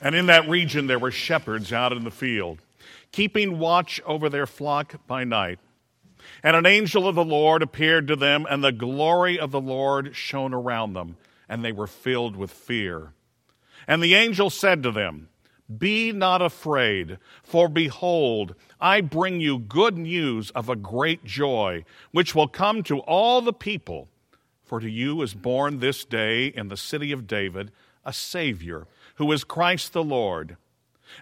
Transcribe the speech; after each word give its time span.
And 0.00 0.14
in 0.14 0.26
that 0.26 0.48
region 0.48 0.86
there 0.86 0.98
were 0.98 1.10
shepherds 1.10 1.72
out 1.72 1.92
in 1.92 2.04
the 2.04 2.10
field, 2.10 2.60
keeping 3.12 3.58
watch 3.58 4.00
over 4.04 4.28
their 4.28 4.46
flock 4.46 4.94
by 5.06 5.24
night. 5.24 5.58
And 6.42 6.56
an 6.56 6.66
angel 6.66 7.06
of 7.06 7.14
the 7.14 7.24
Lord 7.24 7.62
appeared 7.62 8.08
to 8.08 8.16
them, 8.16 8.46
and 8.48 8.62
the 8.62 8.72
glory 8.72 9.38
of 9.38 9.50
the 9.50 9.60
Lord 9.60 10.14
shone 10.14 10.52
around 10.52 10.92
them, 10.92 11.16
and 11.48 11.64
they 11.64 11.72
were 11.72 11.86
filled 11.86 12.36
with 12.36 12.50
fear. 12.50 13.12
And 13.86 14.02
the 14.02 14.14
angel 14.14 14.50
said 14.50 14.82
to 14.82 14.90
them, 14.90 15.28
Be 15.78 16.12
not 16.12 16.42
afraid, 16.42 17.18
for 17.42 17.68
behold, 17.68 18.54
I 18.80 19.00
bring 19.00 19.40
you 19.40 19.58
good 19.58 19.96
news 19.96 20.50
of 20.50 20.68
a 20.68 20.76
great 20.76 21.24
joy, 21.24 21.84
which 22.10 22.34
will 22.34 22.48
come 22.48 22.82
to 22.84 22.98
all 23.00 23.40
the 23.40 23.52
people. 23.52 24.08
For 24.64 24.80
to 24.80 24.90
you 24.90 25.22
is 25.22 25.32
born 25.32 25.78
this 25.78 26.04
day 26.04 26.46
in 26.46 26.68
the 26.68 26.76
city 26.76 27.12
of 27.12 27.28
David 27.28 27.70
a 28.06 28.12
Savior, 28.12 28.86
who 29.16 29.30
is 29.32 29.44
Christ 29.44 29.92
the 29.92 30.04
Lord. 30.04 30.56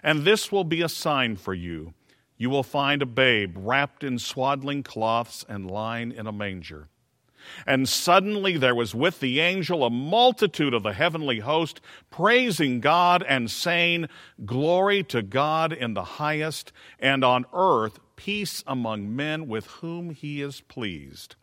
And 0.03 0.23
this 0.23 0.51
will 0.51 0.63
be 0.63 0.81
a 0.81 0.89
sign 0.89 1.35
for 1.35 1.53
you. 1.53 1.93
You 2.37 2.49
will 2.49 2.63
find 2.63 3.01
a 3.01 3.05
babe 3.05 3.55
wrapped 3.57 4.03
in 4.03 4.19
swaddling 4.19 4.83
cloths 4.83 5.45
and 5.47 5.69
lying 5.69 6.11
in 6.11 6.27
a 6.27 6.31
manger. 6.31 6.89
And 7.65 7.87
suddenly 7.87 8.57
there 8.57 8.75
was 8.75 8.95
with 8.95 9.19
the 9.19 9.39
angel 9.39 9.83
a 9.83 9.89
multitude 9.89 10.73
of 10.73 10.83
the 10.83 10.93
heavenly 10.93 11.39
host, 11.39 11.79
praising 12.09 12.79
God 12.79 13.23
and 13.27 13.49
saying, 13.49 14.07
Glory 14.45 15.03
to 15.03 15.21
God 15.21 15.71
in 15.71 15.93
the 15.93 16.03
highest, 16.03 16.71
and 16.99 17.23
on 17.23 17.45
earth 17.53 17.99
peace 18.15 18.63
among 18.65 19.15
men 19.15 19.47
with 19.47 19.67
whom 19.67 20.09
he 20.09 20.41
is 20.41 20.61
pleased. 20.61 21.35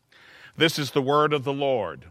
This 0.57 0.79
is 0.79 0.91
the 0.91 1.03
word 1.03 1.33
of 1.33 1.45
the 1.45 1.53
Lord. 1.53 2.07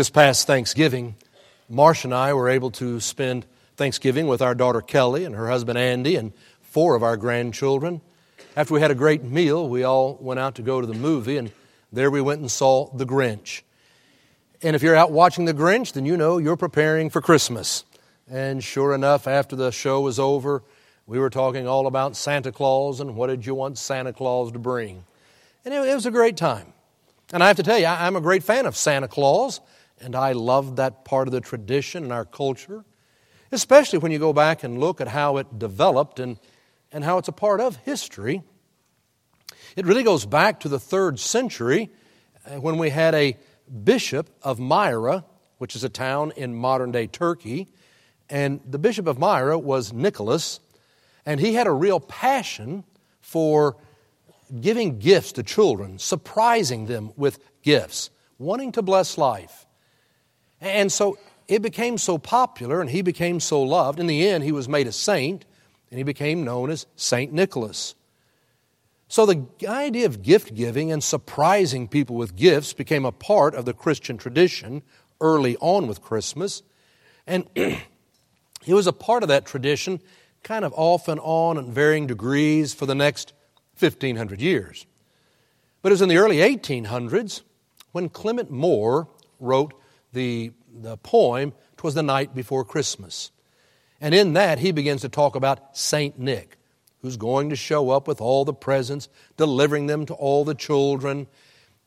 This 0.00 0.08
past 0.08 0.46
Thanksgiving, 0.46 1.14
Marsh 1.68 2.06
and 2.06 2.14
I 2.14 2.32
were 2.32 2.48
able 2.48 2.70
to 2.70 3.00
spend 3.00 3.44
Thanksgiving 3.76 4.28
with 4.28 4.40
our 4.40 4.54
daughter 4.54 4.80
Kelly 4.80 5.26
and 5.26 5.34
her 5.34 5.50
husband 5.50 5.76
Andy 5.76 6.16
and 6.16 6.32
four 6.62 6.94
of 6.94 7.02
our 7.02 7.18
grandchildren. 7.18 8.00
After 8.56 8.72
we 8.72 8.80
had 8.80 8.90
a 8.90 8.94
great 8.94 9.22
meal, 9.22 9.68
we 9.68 9.82
all 9.82 10.16
went 10.18 10.40
out 10.40 10.54
to 10.54 10.62
go 10.62 10.80
to 10.80 10.86
the 10.86 10.94
movie, 10.94 11.36
and 11.36 11.52
there 11.92 12.10
we 12.10 12.22
went 12.22 12.40
and 12.40 12.50
saw 12.50 12.88
The 12.96 13.04
Grinch. 13.04 13.60
And 14.62 14.74
if 14.74 14.82
you're 14.82 14.96
out 14.96 15.12
watching 15.12 15.44
The 15.44 15.52
Grinch, 15.52 15.92
then 15.92 16.06
you 16.06 16.16
know 16.16 16.38
you're 16.38 16.56
preparing 16.56 17.10
for 17.10 17.20
Christmas. 17.20 17.84
And 18.26 18.64
sure 18.64 18.94
enough, 18.94 19.28
after 19.28 19.54
the 19.54 19.70
show 19.70 20.00
was 20.00 20.18
over, 20.18 20.62
we 21.06 21.18
were 21.18 21.28
talking 21.28 21.68
all 21.68 21.86
about 21.86 22.16
Santa 22.16 22.52
Claus 22.52 23.00
and 23.00 23.16
what 23.16 23.26
did 23.26 23.44
you 23.44 23.54
want 23.54 23.76
Santa 23.76 24.14
Claus 24.14 24.50
to 24.52 24.58
bring. 24.58 25.04
And 25.66 25.74
it, 25.74 25.94
was 25.94 26.06
a 26.06 26.10
great 26.10 26.38
time. 26.38 26.72
And 27.34 27.44
I 27.44 27.48
have 27.48 27.56
to 27.56 27.62
tell 27.62 27.78
you, 27.78 27.84
I'm 27.84 28.16
a 28.16 28.22
great 28.22 28.42
fan 28.42 28.64
of 28.64 28.74
Santa 28.74 29.06
Claus 29.06 29.60
and 30.00 30.16
I 30.16 30.32
love 30.32 30.76
that 30.76 31.04
part 31.04 31.28
of 31.28 31.32
the 31.32 31.40
tradition 31.40 32.04
and 32.04 32.12
our 32.12 32.24
culture, 32.24 32.84
especially 33.52 33.98
when 33.98 34.12
you 34.12 34.18
go 34.18 34.32
back 34.32 34.64
and 34.64 34.78
look 34.78 35.00
at 35.00 35.08
how 35.08 35.36
it 35.36 35.58
developed 35.58 36.18
and, 36.18 36.38
and 36.90 37.04
how 37.04 37.18
it's 37.18 37.28
a 37.28 37.32
part 37.32 37.60
of 37.60 37.76
history. 37.76 38.42
It 39.76 39.86
really 39.86 40.02
goes 40.02 40.26
back 40.26 40.60
to 40.60 40.68
the 40.68 40.80
third 40.80 41.20
century 41.20 41.90
uh, 42.46 42.60
when 42.60 42.78
we 42.78 42.90
had 42.90 43.14
a 43.14 43.36
bishop 43.84 44.30
of 44.42 44.58
Myra, 44.58 45.24
which 45.58 45.76
is 45.76 45.84
a 45.84 45.88
town 45.88 46.32
in 46.36 46.54
modern 46.54 46.90
day 46.90 47.06
Turkey. 47.06 47.68
And 48.28 48.60
the 48.66 48.78
bishop 48.78 49.06
of 49.06 49.18
Myra 49.18 49.58
was 49.58 49.92
Nicholas, 49.92 50.60
and 51.26 51.40
he 51.40 51.54
had 51.54 51.66
a 51.66 51.72
real 51.72 52.00
passion 52.00 52.84
for 53.20 53.76
giving 54.60 54.98
gifts 54.98 55.32
to 55.32 55.42
children, 55.42 55.98
surprising 55.98 56.86
them 56.86 57.12
with 57.16 57.38
gifts, 57.62 58.10
wanting 58.38 58.72
to 58.72 58.82
bless 58.82 59.18
life. 59.18 59.66
And 60.60 60.92
so 60.92 61.18
it 61.48 61.62
became 61.62 61.98
so 61.98 62.18
popular 62.18 62.80
and 62.80 62.90
he 62.90 63.02
became 63.02 63.40
so 63.40 63.62
loved. 63.62 63.98
In 63.98 64.06
the 64.06 64.28
end, 64.28 64.44
he 64.44 64.52
was 64.52 64.68
made 64.68 64.86
a 64.86 64.92
saint 64.92 65.44
and 65.90 65.98
he 65.98 66.04
became 66.04 66.44
known 66.44 66.70
as 66.70 66.86
Saint 66.96 67.32
Nicholas. 67.32 67.94
So 69.08 69.26
the 69.26 69.44
idea 69.66 70.06
of 70.06 70.22
gift 70.22 70.54
giving 70.54 70.92
and 70.92 71.02
surprising 71.02 71.88
people 71.88 72.14
with 72.14 72.36
gifts 72.36 72.72
became 72.72 73.04
a 73.04 73.10
part 73.10 73.56
of 73.56 73.64
the 73.64 73.74
Christian 73.74 74.16
tradition 74.16 74.82
early 75.20 75.56
on 75.56 75.88
with 75.88 76.00
Christmas. 76.00 76.62
And 77.26 77.46
it 77.56 77.82
was 78.66 78.86
a 78.86 78.92
part 78.92 79.24
of 79.24 79.28
that 79.28 79.46
tradition 79.46 80.00
kind 80.44 80.64
of 80.64 80.72
off 80.76 81.08
and 81.08 81.20
on 81.22 81.58
in 81.58 81.72
varying 81.72 82.06
degrees 82.06 82.72
for 82.72 82.86
the 82.86 82.94
next 82.94 83.32
1500 83.78 84.40
years. 84.40 84.86
But 85.82 85.90
it 85.90 85.94
was 85.94 86.02
in 86.02 86.08
the 86.08 86.18
early 86.18 86.36
1800s 86.36 87.42
when 87.92 88.08
Clement 88.08 88.50
Moore 88.50 89.08
wrote 89.40 89.74
the, 90.12 90.52
the 90.72 90.96
poem, 90.98 91.52
Twas 91.76 91.94
the 91.94 92.02
Night 92.02 92.34
Before 92.34 92.64
Christmas. 92.64 93.30
And 94.00 94.14
in 94.14 94.32
that, 94.34 94.58
he 94.58 94.72
begins 94.72 95.02
to 95.02 95.08
talk 95.08 95.36
about 95.36 95.76
St. 95.76 96.18
Nick, 96.18 96.56
who's 97.02 97.16
going 97.16 97.50
to 97.50 97.56
show 97.56 97.90
up 97.90 98.08
with 98.08 98.20
all 98.20 98.44
the 98.44 98.54
presents, 98.54 99.08
delivering 99.36 99.86
them 99.86 100.06
to 100.06 100.14
all 100.14 100.44
the 100.44 100.54
children. 100.54 101.26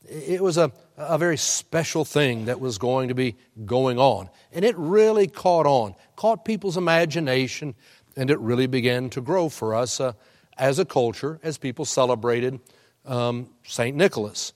It 0.07 0.41
was 0.41 0.57
a, 0.57 0.71
a 0.97 1.17
very 1.17 1.37
special 1.37 2.05
thing 2.05 2.45
that 2.45 2.59
was 2.59 2.77
going 2.77 3.07
to 3.07 3.15
be 3.15 3.35
going 3.65 3.97
on. 3.97 4.29
And 4.51 4.63
it 4.63 4.77
really 4.77 5.27
caught 5.27 5.65
on, 5.65 5.95
caught 6.15 6.45
people's 6.45 6.77
imagination, 6.77 7.73
and 8.15 8.29
it 8.29 8.39
really 8.39 8.67
began 8.67 9.09
to 9.11 9.21
grow 9.21 9.49
for 9.49 9.73
us 9.73 9.99
uh, 9.99 10.13
as 10.57 10.77
a 10.77 10.85
culture 10.85 11.39
as 11.41 11.57
people 11.57 11.85
celebrated 11.85 12.59
um, 13.05 13.49
St. 13.63 13.95
Nicholas. 13.95 14.53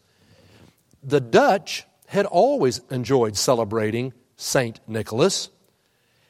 The 1.03 1.21
Dutch 1.21 1.86
had 2.07 2.25
always 2.25 2.81
enjoyed 2.89 3.37
celebrating 3.37 4.13
St. 4.37 4.79
Nicholas. 4.87 5.49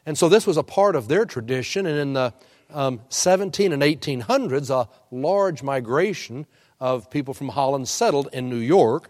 And 0.06 0.18
so 0.18 0.28
this 0.28 0.48
was 0.48 0.58
a 0.58 0.64
part 0.64 0.96
of 0.96 1.08
their 1.08 1.26
tradition. 1.26 1.86
And 1.86 1.98
in 1.98 2.14
the 2.14 2.34
um, 2.74 3.02
17 3.10 3.72
and 3.72 3.82
1800s, 3.82 4.70
a 4.70 4.90
large 5.12 5.64
migration 5.64 6.46
of 6.80 7.10
people 7.10 7.34
from 7.34 7.50
Holland 7.50 7.88
settled 7.88 8.30
in 8.34 8.50
New 8.50 8.58
York. 8.58 9.10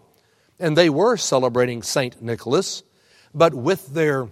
And 0.60 0.76
they 0.76 0.90
were 0.90 1.16
celebrating 1.16 1.82
St. 1.82 2.20
Nicholas. 2.20 2.82
But 3.34 3.54
with 3.54 3.94
their, 3.94 4.28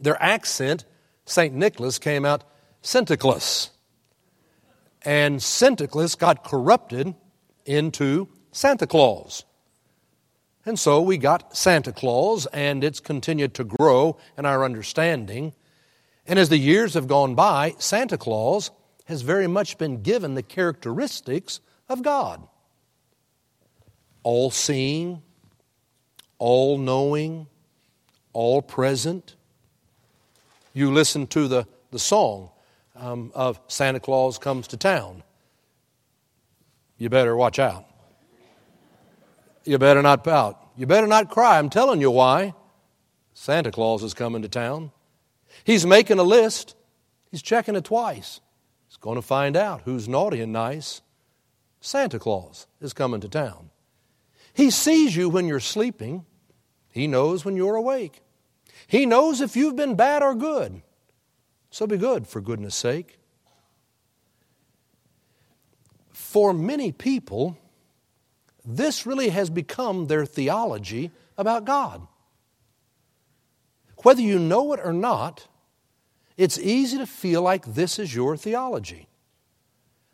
their 0.00 0.20
accent, 0.20 0.84
St. 1.24 1.54
Nicholas 1.54 1.98
came 1.98 2.24
out 2.24 2.44
Sinterklaas. 2.82 3.70
And 5.02 5.38
Sinterklaas 5.38 6.18
got 6.18 6.42
corrupted 6.42 7.14
into 7.64 8.28
Santa 8.50 8.86
Claus. 8.86 9.44
And 10.68 10.78
so 10.78 11.00
we 11.00 11.16
got 11.16 11.56
Santa 11.56 11.94
Claus, 11.94 12.44
and 12.52 12.84
it's 12.84 13.00
continued 13.00 13.54
to 13.54 13.64
grow 13.64 14.18
in 14.36 14.44
our 14.44 14.66
understanding. 14.66 15.54
And 16.26 16.38
as 16.38 16.50
the 16.50 16.58
years 16.58 16.92
have 16.92 17.08
gone 17.08 17.34
by, 17.34 17.74
Santa 17.78 18.18
Claus 18.18 18.70
has 19.06 19.22
very 19.22 19.46
much 19.46 19.78
been 19.78 20.02
given 20.02 20.34
the 20.34 20.42
characteristics 20.42 21.60
of 21.88 22.02
God 22.02 22.46
all 24.22 24.50
seeing, 24.50 25.22
all 26.38 26.76
knowing, 26.76 27.46
all 28.34 28.60
present. 28.60 29.36
You 30.74 30.92
listen 30.92 31.26
to 31.28 31.48
the, 31.48 31.66
the 31.92 31.98
song 31.98 32.50
um, 32.94 33.32
of 33.34 33.58
Santa 33.68 34.00
Claus 34.00 34.36
Comes 34.36 34.68
to 34.68 34.76
Town. 34.76 35.22
You 36.98 37.08
better 37.08 37.34
watch 37.34 37.58
out. 37.58 37.87
You 39.68 39.76
better 39.76 40.00
not 40.00 40.24
pout. 40.24 40.58
You 40.78 40.86
better 40.86 41.06
not 41.06 41.28
cry. 41.28 41.58
I'm 41.58 41.68
telling 41.68 42.00
you 42.00 42.10
why. 42.10 42.54
Santa 43.34 43.70
Claus 43.70 44.02
is 44.02 44.14
coming 44.14 44.40
to 44.40 44.48
town. 44.48 44.92
He's 45.62 45.84
making 45.84 46.18
a 46.18 46.22
list. 46.22 46.74
He's 47.30 47.42
checking 47.42 47.76
it 47.76 47.84
twice. 47.84 48.40
He's 48.86 48.96
going 48.96 49.16
to 49.16 49.22
find 49.22 49.58
out 49.58 49.82
who's 49.84 50.08
naughty 50.08 50.40
and 50.40 50.54
nice. 50.54 51.02
Santa 51.82 52.18
Claus 52.18 52.66
is 52.80 52.94
coming 52.94 53.20
to 53.20 53.28
town. 53.28 53.68
He 54.54 54.70
sees 54.70 55.14
you 55.14 55.28
when 55.28 55.46
you're 55.46 55.60
sleeping. 55.60 56.24
He 56.90 57.06
knows 57.06 57.44
when 57.44 57.54
you're 57.54 57.76
awake. 57.76 58.22
He 58.86 59.04
knows 59.04 59.42
if 59.42 59.54
you've 59.54 59.76
been 59.76 59.96
bad 59.96 60.22
or 60.22 60.34
good. 60.34 60.80
So 61.68 61.86
be 61.86 61.98
good, 61.98 62.26
for 62.26 62.40
goodness 62.40 62.74
sake. 62.74 63.18
For 66.10 66.54
many 66.54 66.90
people, 66.90 67.58
this 68.70 69.06
really 69.06 69.30
has 69.30 69.48
become 69.48 70.08
their 70.08 70.26
theology 70.26 71.10
about 71.38 71.64
God. 71.64 72.06
Whether 74.02 74.20
you 74.20 74.38
know 74.38 74.74
it 74.74 74.80
or 74.84 74.92
not, 74.92 75.48
it's 76.36 76.58
easy 76.58 76.98
to 76.98 77.06
feel 77.06 77.40
like 77.40 77.64
this 77.64 77.98
is 77.98 78.14
your 78.14 78.36
theology 78.36 79.08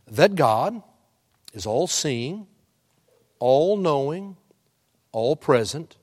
that 0.06 0.36
God 0.36 0.82
is 1.52 1.66
all 1.66 1.86
seeing, 1.86 2.46
all 3.40 3.76
knowing, 3.76 4.36
all 5.10 5.34
present, 5.34 5.96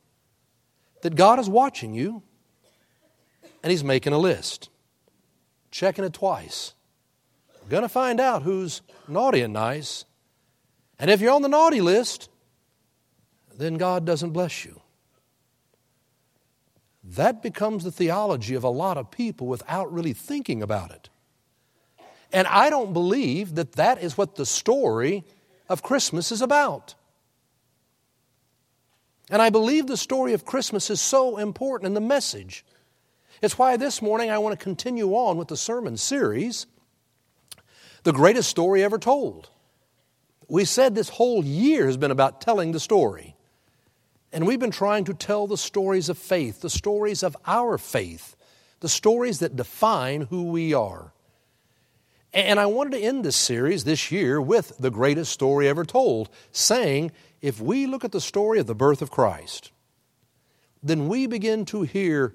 that 1.04 1.16
God 1.16 1.40
is 1.40 1.48
watching 1.48 1.94
you, 1.94 2.22
and 3.64 3.72
He's 3.72 3.84
making 3.84 4.12
a 4.12 4.18
list, 4.18 4.70
checking 5.70 6.04
it 6.04 6.14
twice. 6.14 6.74
Going 7.70 7.84
to 7.84 7.90
find 7.90 8.20
out 8.20 8.44
who's 8.44 8.82
naughty 9.08 9.40
and 9.40 9.54
nice. 9.54 10.04
And 11.00 11.10
if 11.10 11.22
you're 11.22 11.32
on 11.32 11.42
the 11.42 11.48
naughty 11.48 11.80
list, 11.80 12.30
then 13.58 13.76
God 13.76 14.06
doesn't 14.06 14.32
bless 14.32 14.66
you. 14.66 14.82
That 17.04 17.42
becomes 17.42 17.84
the 17.84 17.92
theology 17.92 18.56
of 18.56 18.64
a 18.64 18.70
lot 18.70 18.98
of 18.98 19.12
people 19.12 19.48
without 19.48 19.92
really 19.92 20.14
thinking 20.14 20.62
about 20.62 20.92
it. 20.92 21.10
And 22.32 22.48
I 22.48 22.70
don't 22.70 22.94
believe 22.94 23.56
that 23.56 23.74
that 23.74 24.02
is 24.02 24.18
what 24.18 24.36
the 24.36 24.46
story 24.46 25.24
of 25.68 25.84
Christmas 25.84 26.32
is 26.32 26.42
about. 26.42 26.96
And 29.30 29.42
I 29.42 29.50
believe 29.50 29.88
the 29.88 29.98
story 29.98 30.34
of 30.34 30.46
Christmas 30.46 30.90
is 30.90 31.02
so 31.02 31.38
important 31.38 31.88
in 31.88 31.94
the 31.94 32.02
message. 32.02 32.66
It's 33.42 33.58
why 33.58 33.78
this 33.78 34.02
morning 34.02 34.30
I 34.30 34.38
want 34.38 34.58
to 34.58 34.64
continue 34.64 35.14
on 35.14 35.38
with 35.38 35.48
the 35.48 35.58
sermon 35.58 35.98
series, 35.98 36.68
The 38.04 38.14
Greatest 38.14 38.50
Story 38.50 38.84
Ever 38.84 39.00
Told. 39.00 39.50
We 40.48 40.66
said 40.66 40.94
this 40.94 41.10
whole 41.10 41.44
year 41.44 41.86
has 41.86 41.98
been 41.98 42.12
about 42.12 42.42
telling 42.42 42.72
the 42.74 42.80
story. 42.80 43.36
And 44.34 44.48
we've 44.48 44.60
been 44.60 44.72
trying 44.72 45.06
to 45.06 45.14
tell 45.14 45.48
the 45.48 45.58
stories 45.58 46.10
of 46.10 46.18
faith, 46.18 46.62
the 46.62 46.70
stories 46.70 47.24
of 47.24 47.36
our 47.46 47.78
faith, 47.78 48.36
the 48.80 48.90
stories 48.90 49.40
that 49.40 49.56
define 49.56 50.22
who 50.22 50.44
we 50.46 50.74
are. 50.74 51.14
And 52.34 52.60
I 52.60 52.66
wanted 52.66 52.92
to 52.92 53.04
end 53.04 53.26
this 53.26 53.36
series 53.36 53.84
this 53.84 54.10
year 54.12 54.40
with 54.42 54.78
the 54.78 54.90
greatest 54.90 55.34
story 55.34 55.68
ever 55.68 55.84
told, 55.84 56.30
saying 56.52 57.12
if 57.42 57.60
we 57.60 57.86
look 57.86 58.06
at 58.06 58.14
the 58.14 58.22
story 58.22 58.60
of 58.60 58.68
the 58.68 58.76
birth 58.76 59.02
of 59.02 59.12
Christ, 59.12 59.72
then 60.82 61.10
we 61.10 61.28
begin 61.28 61.66
to 61.66 61.82
hear 61.82 62.34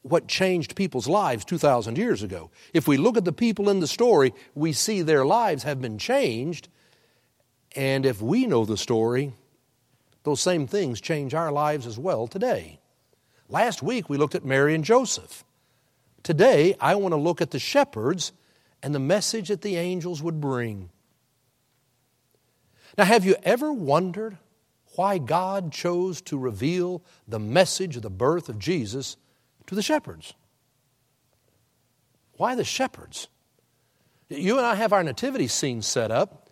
what 0.00 0.26
changed 0.26 0.74
people's 0.74 1.08
lives 1.08 1.44
2,000 1.44 1.98
years 1.98 2.22
ago. 2.22 2.50
If 2.72 2.88
we 2.88 2.96
look 2.96 3.16
at 3.16 3.24
the 3.24 3.32
people 3.32 3.68
in 3.68 3.80
the 3.80 3.86
story, 3.86 4.32
we 4.54 4.72
see 4.72 5.02
their 5.02 5.24
lives 5.24 5.62
have 5.64 5.80
been 5.80 5.98
changed. 5.98 6.68
And 7.76 8.06
if 8.06 8.22
we 8.22 8.46
know 8.46 8.64
the 8.64 8.76
story, 8.76 9.32
those 10.24 10.40
same 10.40 10.66
things 10.66 11.00
change 11.00 11.34
our 11.34 11.52
lives 11.52 11.86
as 11.86 11.98
well 11.98 12.26
today. 12.26 12.80
Last 13.48 13.82
week 13.82 14.08
we 14.08 14.16
looked 14.16 14.34
at 14.34 14.44
Mary 14.44 14.74
and 14.74 14.84
Joseph. 14.84 15.44
Today 16.22 16.74
I 16.80 16.96
want 16.96 17.12
to 17.12 17.20
look 17.20 17.40
at 17.40 17.50
the 17.50 17.58
shepherds 17.58 18.32
and 18.82 18.94
the 18.94 18.98
message 18.98 19.48
that 19.48 19.62
the 19.62 19.76
angels 19.76 20.22
would 20.22 20.40
bring. 20.40 20.90
Now, 22.96 23.04
have 23.04 23.24
you 23.24 23.36
ever 23.42 23.72
wondered 23.72 24.38
why 24.94 25.18
God 25.18 25.72
chose 25.72 26.20
to 26.22 26.38
reveal 26.38 27.02
the 27.26 27.40
message 27.40 27.96
of 27.96 28.02
the 28.02 28.10
birth 28.10 28.48
of 28.48 28.58
Jesus 28.58 29.16
to 29.66 29.74
the 29.74 29.82
shepherds? 29.82 30.34
Why 32.36 32.54
the 32.54 32.64
shepherds? 32.64 33.28
You 34.28 34.58
and 34.58 34.66
I 34.66 34.74
have 34.76 34.92
our 34.92 35.02
nativity 35.02 35.48
scene 35.48 35.82
set 35.82 36.10
up. 36.10 36.43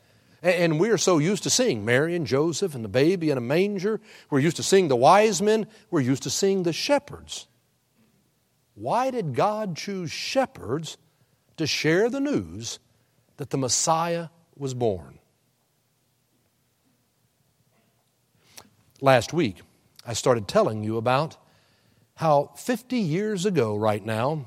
And 0.43 0.81
we 0.81 0.91
are 0.91 0.99
so 0.99 1.19
used 1.19 1.45
to 1.45 1.51
seeing 1.51 1.85
Mary 1.85 2.17
and 2.17 2.27
Joseph 2.27 2.75
and 2.75 2.85
the 2.85 2.89
baby 2.89 3.31
in 3.31 3.39
a 3.39 3.43
manger. 3.43 4.01
We're 4.29 4.41
used 4.41 4.57
to 4.57 4.65
seeing 4.65 4.89
the 4.89 4.97
wise 4.97 5.41
men. 5.41 5.69
We're 5.91 6.01
used 6.01 6.25
to 6.25 6.31
seeing 6.31 6.65
the 6.65 6.73
shepherds. 6.73 7.47
Why 8.75 9.11
did 9.11 9.35
God 9.35 9.77
choose 9.77 10.11
shepherds 10.11 10.97
to 11.59 11.67
share 11.67 12.11
the 12.11 12.21
news 12.21 12.81
that 13.37 13.51
the 13.51 13.59
Messiah 13.59 14.29
was 14.57 14.75
born? 14.75 15.21
Last 19.01 19.33
week, 19.33 19.63
I 20.05 20.15
started 20.15 20.49
telling 20.49 20.83
you 20.83 20.97
about 20.97 21.37
how 22.15 22.53
50 22.57 22.99
years 22.99 23.47
ago, 23.47 23.77
right 23.77 24.05
now, 24.05 24.47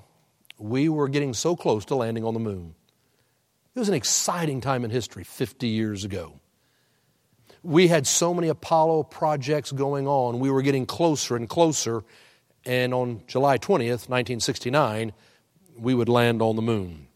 we 0.57 0.89
were 0.89 1.07
getting 1.07 1.33
so 1.33 1.55
close 1.55 1.85
to 1.85 1.95
landing 1.95 2.25
on 2.25 2.33
the 2.33 2.39
moon. 2.39 2.75
It 3.75 3.79
was 3.79 3.89
an 3.89 3.95
exciting 3.95 4.61
time 4.61 4.85
in 4.85 4.89
history 4.89 5.25
50 5.25 5.67
years 5.67 6.05
ago. 6.05 6.39
We 7.61 7.89
had 7.89 8.07
so 8.07 8.33
many 8.33 8.47
Apollo 8.47 9.03
projects 9.03 9.73
going 9.73 10.07
on. 10.07 10.39
We 10.39 10.49
were 10.49 10.61
getting 10.61 10.85
closer 10.85 11.35
and 11.35 11.49
closer. 11.49 12.05
And 12.63 12.93
on 12.93 13.23
July 13.27 13.57
20th, 13.57 14.07
1969, 14.07 15.11
we 15.77 15.93
would 15.93 16.07
land 16.07 16.41
on 16.41 16.55
the 16.55 16.61
moon. 16.61 17.07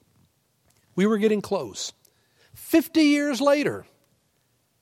We 0.97 1.07
were 1.07 1.17
getting 1.17 1.41
close. 1.41 1.93
50 2.55 3.03
years 3.03 3.39
later, 3.39 3.85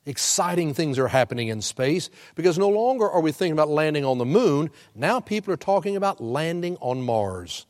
exciting 0.04 0.74
things 0.74 0.98
are 0.98 1.06
happening 1.06 1.46
in 1.46 1.62
space 1.62 2.10
because 2.34 2.58
no 2.58 2.70
longer 2.70 3.08
are 3.08 3.20
we 3.20 3.30
thinking 3.30 3.52
about 3.52 3.68
landing 3.68 4.04
on 4.04 4.18
the 4.18 4.24
moon. 4.24 4.70
Now 4.96 5.20
people 5.20 5.54
are 5.54 5.58
talking 5.58 5.94
about 5.94 6.20
landing 6.20 6.76
on 6.80 7.02
Mars. 7.02 7.66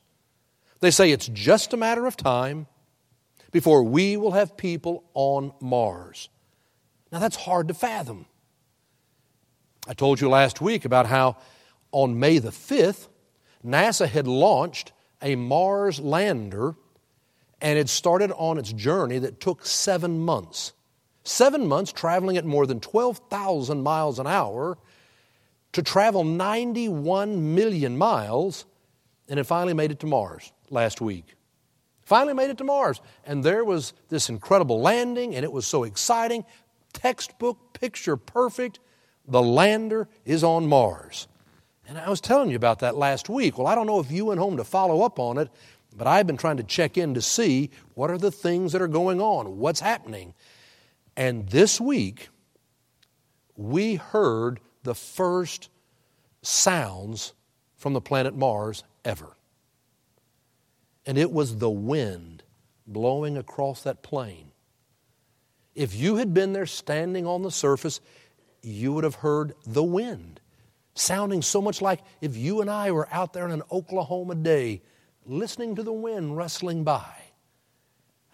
They 0.81 0.91
say 0.91 1.11
it's 1.11 1.29
just 1.29 1.75
a 1.75 1.77
matter 1.77 2.07
of 2.07 2.17
time 2.17 2.69
before 3.51 3.83
we 3.83 4.17
will 4.17 4.33
have 4.33 4.57
people 4.57 5.05
on 5.15 5.53
Mars. 5.61 6.29
Now, 7.11 7.19
that's 7.19 7.37
hard 7.37 7.69
to 7.69 7.75
fathom. 7.75 8.27
I 9.87 9.95
told 9.95 10.21
you 10.21 10.29
last 10.29 10.61
week 10.61 10.85
about 10.85 11.07
how 11.07 11.37
on 11.93 12.21
May 12.21 12.39
the 12.39 12.51
5th, 12.51 13.09
NASA 13.65 14.07
had 14.07 14.27
launched 14.27 14.93
a 15.23 15.35
Mars 15.35 15.99
lander 15.99 16.75
and 17.61 17.79
it 17.79 17.89
started 17.89 18.31
on 18.33 18.59
its 18.59 18.73
journey 18.73 19.19
that 19.19 19.41
took 19.41 19.67
seven 19.67 20.21
months. 20.21 20.73
Seven 21.25 21.67
months 21.67 21.93
traveling 21.93 22.37
at 22.37 22.45
more 22.45 22.67
than 22.67 22.81
12,000 22.81 23.83
miles 23.83 24.19
an 24.19 24.27
hour 24.27 24.79
to 25.73 25.83
travel 25.83 26.25
91 26.25 27.55
million 27.55 27.99
miles, 27.99 28.65
and 29.29 29.39
it 29.39 29.45
finally 29.45 29.75
made 29.75 29.91
it 29.91 30.01
to 30.01 30.07
Mars 30.07 30.53
last 30.71 31.01
week. 31.01 31.35
Finally 32.09 32.33
made 32.33 32.49
it 32.49 32.57
to 32.57 32.65
Mars. 32.65 33.03
And 33.27 33.45
there 33.45 33.67
was 33.67 33.93
this 34.09 34.31
incredible 34.31 34.81
landing, 34.81 35.35
and 35.35 35.45
it 35.45 35.53
was 35.53 35.67
so 35.67 35.85
exciting. 35.85 36.47
Textbook, 36.95 37.75
picture 37.75 38.17
perfect. 38.17 38.79
The 39.27 39.43
lander 39.43 40.09
is 40.25 40.43
on 40.43 40.67
Mars. 40.67 41.29
And 41.87 41.99
I 41.99 42.09
was 42.09 42.23
telling 42.23 42.49
you 42.49 42.57
about 42.57 42.79
that 42.79 42.97
last 42.97 43.29
week. 43.29 43.59
Well, 43.59 43.67
I 43.67 43.75
don't 43.75 43.87
know 43.87 44.01
if 44.01 44.11
you 44.11 44.25
went 44.25 44.41
home 44.41 44.57
to 44.57 44.65
follow 44.65 45.03
up 45.03 45.19
on 45.19 45.37
it, 45.37 45.51
but 45.95 46.07
I've 46.07 46.27
been 46.27 46.39
trying 46.39 46.57
to 46.57 46.63
check 46.63 46.97
in 46.97 47.13
to 47.13 47.21
see 47.21 47.69
what 47.93 48.11
are 48.11 48.17
the 48.17 48.33
things 48.33 48.73
that 48.73 48.81
are 48.81 48.89
going 48.89 49.21
on, 49.21 49.59
what's 49.59 49.81
happening. 49.81 50.33
And 51.15 51.47
this 51.51 51.79
week, 51.79 52.31
we 53.55 53.97
heard 53.97 54.61
the 54.83 54.95
first 54.95 55.69
sounds 56.41 57.35
from 57.77 57.93
the 57.93 58.01
planet 58.01 58.35
Mars 58.35 58.83
ever 59.05 59.37
and 61.09 61.17
it 61.17 61.33
was 61.33 61.57
the 61.57 61.71
wind 61.71 62.43
blowing 62.87 63.39
across 63.39 63.83
that 63.83 64.03
plain. 64.03 64.53
If 65.75 65.95
you 65.95 66.17
had 66.17 66.35
been 66.35 66.53
there 66.53 66.67
standing 66.67 67.27
on 67.27 67.41
the 67.41 67.51
surface, 67.51 68.03
you 68.63 68.93
would 68.93 69.05
have 69.05 69.15
heard 69.15 69.55
the 69.67 69.83
wind 69.83 70.39
sounding 70.95 71.41
so 71.41 71.63
much 71.63 71.81
like 71.81 72.01
if 72.21 72.37
you 72.37 72.61
and 72.61 72.69
I 72.69 72.91
were 72.91 73.09
out 73.11 73.33
there 73.33 73.47
in 73.47 73.53
an 73.53 73.63
Oklahoma 73.73 74.35
day 74.35 74.83
listening 75.25 75.77
to 75.77 75.83
the 75.83 75.93
wind 75.95 76.37
rustling 76.37 76.85
by. 76.85 77.15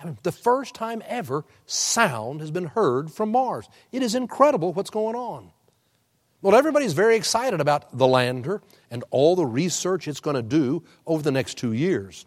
I 0.01 0.07
mean, 0.07 0.19
the 0.25 0.33
first 0.33 0.75
time 0.75 1.01
ever 1.07 1.45
sound 1.67 2.41
has 2.41 2.51
been 2.51 2.67
heard 2.67 3.13
from 3.13 3.31
Mars. 3.31 3.69
It 3.93 4.03
is 4.03 4.17
incredible 4.17 4.73
what's 4.73 4.91
going 4.91 5.15
on. 5.15 5.53
Well, 6.43 6.57
everybody's 6.57 6.93
very 6.93 7.15
excited 7.15 7.61
about 7.61 7.97
the 7.97 8.09
lander 8.09 8.63
and 8.91 9.05
all 9.11 9.37
the 9.37 9.47
research 9.47 10.09
it's 10.09 10.19
going 10.19 10.37
to 10.37 10.43
do 10.43 10.83
over 11.07 11.23
the 11.23 11.31
next 11.31 11.57
two 11.57 11.73
years. 11.73 12.27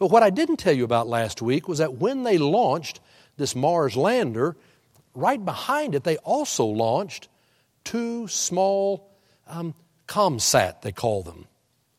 But 0.00 0.10
what 0.10 0.22
I 0.22 0.30
didn't 0.30 0.56
tell 0.56 0.72
you 0.72 0.84
about 0.84 1.08
last 1.08 1.42
week 1.42 1.68
was 1.68 1.76
that 1.76 1.98
when 1.98 2.22
they 2.22 2.38
launched 2.38 3.00
this 3.36 3.54
Mars 3.54 3.96
lander, 3.96 4.56
right 5.14 5.44
behind 5.44 5.94
it, 5.94 6.04
they 6.04 6.16
also 6.16 6.64
launched 6.64 7.28
two 7.84 8.26
small 8.26 9.10
um, 9.46 9.74
CubeSat, 10.08 10.80
they 10.80 10.92
call 10.92 11.22
them, 11.22 11.46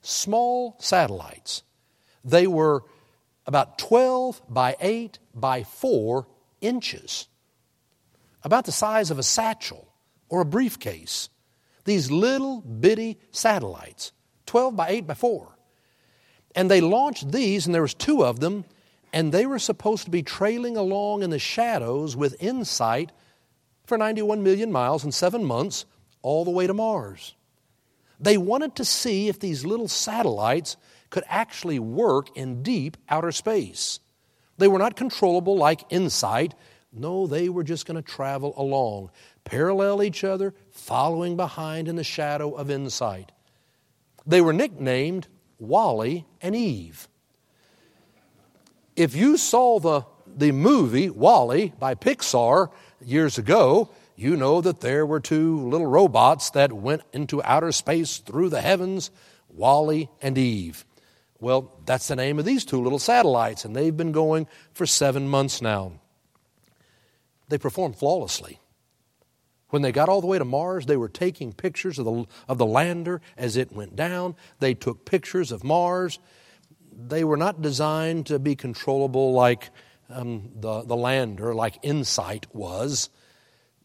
small 0.02 0.78
satellites. 0.80 1.62
They 2.26 2.48
were 2.48 2.84
about 3.46 3.78
12 3.78 4.42
by 4.50 4.76
8 4.82 5.20
by 5.36 5.62
4 5.62 6.26
inches, 6.60 7.28
about 8.44 8.66
the 8.66 8.72
size 8.72 9.12
of 9.12 9.20
a 9.20 9.24
satchel 9.24 9.94
or 10.28 10.42
a 10.42 10.46
briefcase. 10.46 11.30
These 11.86 12.10
little 12.10 12.62
bitty 12.62 13.20
satellites, 13.30 14.12
12 14.48 14.76
by 14.76 14.90
8 14.90 15.06
by 15.06 15.14
4. 15.14 15.56
And 16.56 16.70
they 16.70 16.82
launched 16.82 17.32
these, 17.32 17.66
and 17.66 17.74
there 17.74 17.82
was 17.82 17.94
two 17.94 18.24
of 18.24 18.40
them, 18.40 18.66
and 19.14 19.32
they 19.32 19.46
were 19.46 19.60
supposed 19.60 20.06
to 20.06 20.12
be 20.12 20.24
trailing 20.24 20.78
along 20.78 21.24
in 21.24 21.30
the 21.30 21.40
shadows 21.40 22.16
with 22.16 22.42
InSight 22.42 23.12
for 23.86 23.98
91 23.98 24.44
million 24.44 24.72
miles 24.72 25.04
in 25.04 25.12
seven 25.12 25.44
months, 25.44 25.86
all 26.22 26.46
the 26.46 26.52
way 26.52 26.68
to 26.68 26.74
Mars. 26.74 27.36
They 28.20 28.38
wanted 28.38 28.76
to 28.76 28.86
see 28.86 29.28
if 29.28 29.40
these 29.40 29.66
little 29.66 29.88
satellites 29.88 30.78
could 31.10 31.24
actually 31.28 31.80
work 31.80 32.36
in 32.38 32.64
deep 32.64 32.96
outer 33.10 33.32
space. 33.32 34.00
They 34.58 34.68
were 34.68 34.80
not 34.80 34.96
controllable 34.96 35.58
like 35.58 35.90
InSight. 35.90 36.54
No, 36.94 37.26
they 37.26 37.50
were 37.50 37.64
just 37.64 37.86
going 37.86 37.96
to 37.96 38.02
travel 38.02 38.54
along, 38.58 39.10
parallel 39.44 40.04
each 40.04 40.24
other, 40.24 40.54
following 40.70 41.36
behind 41.36 41.88
in 41.88 41.96
the 41.96 42.04
shadow 42.04 42.52
of 42.52 42.70
InSight. 42.70 43.32
They 44.26 44.42
were 44.42 44.54
nicknamed 44.54 45.28
WALL-E 45.62 46.26
and 46.42 46.56
Eve. 46.56 47.08
If 48.96 49.16
you 49.16 49.38
saw 49.38 49.80
the, 49.80 50.06
the 50.28 50.52
movie 50.52 51.10
WALL-E 51.10 51.74
by 51.80 51.96
Pixar 51.96 52.72
years 53.00 53.38
ago, 53.38 53.90
you 54.16 54.36
know 54.36 54.62
that 54.62 54.82
there 54.82 55.06
were 55.06 55.20
two 55.20 55.68
little 55.68 55.88
robots 55.88 56.50
that 56.52 56.74
went 56.74 57.04
into 57.14 57.42
outer 57.44 57.72
space 57.72 58.18
through 58.18 58.50
the 58.50 58.62
heavens, 58.62 59.12
WALL-E 59.50 60.10
and 60.22 60.38
Eve. 60.38 60.86
Well, 61.40 61.76
that's 61.86 62.08
the 62.08 62.16
name 62.16 62.38
of 62.38 62.46
these 62.46 62.66
two 62.66 62.82
little 62.82 63.00
satellites, 63.00 63.66
and 63.66 63.76
they've 63.76 63.96
been 63.96 64.12
going 64.12 64.48
for 64.74 64.86
seven 64.86 65.28
months 65.28 65.62
now. 65.62 65.94
They 67.50 67.58
perform 67.58 67.94
flawlessly. 67.94 68.61
When 69.72 69.82
they 69.82 69.92
got 69.92 70.10
all 70.10 70.22
the 70.22 70.28
way 70.28 70.38
to 70.38 70.46
Mars, 70.46 70.86
they 70.86 70.98
were 70.98 71.10
taking 71.10 71.54
pictures 71.54 71.98
of 71.98 72.06
the, 72.06 72.26
of 72.48 72.58
the 72.58 72.66
lander 72.66 73.22
as 73.38 73.56
it 73.58 73.72
went 73.72 73.96
down. 73.96 74.36
They 74.60 74.74
took 74.74 75.06
pictures 75.06 75.52
of 75.52 75.64
Mars. 75.64 76.20
They 76.94 77.24
were 77.24 77.38
not 77.38 77.62
designed 77.62 78.28
to 78.28 78.38
be 78.38 78.56
controllable 78.56 79.32
like 79.32 79.70
um, 80.10 80.52
the, 80.60 80.84
the 80.84 80.96
lander, 80.96 81.56
like 81.56 81.82
InSight 81.84 82.54
was. 82.54 83.10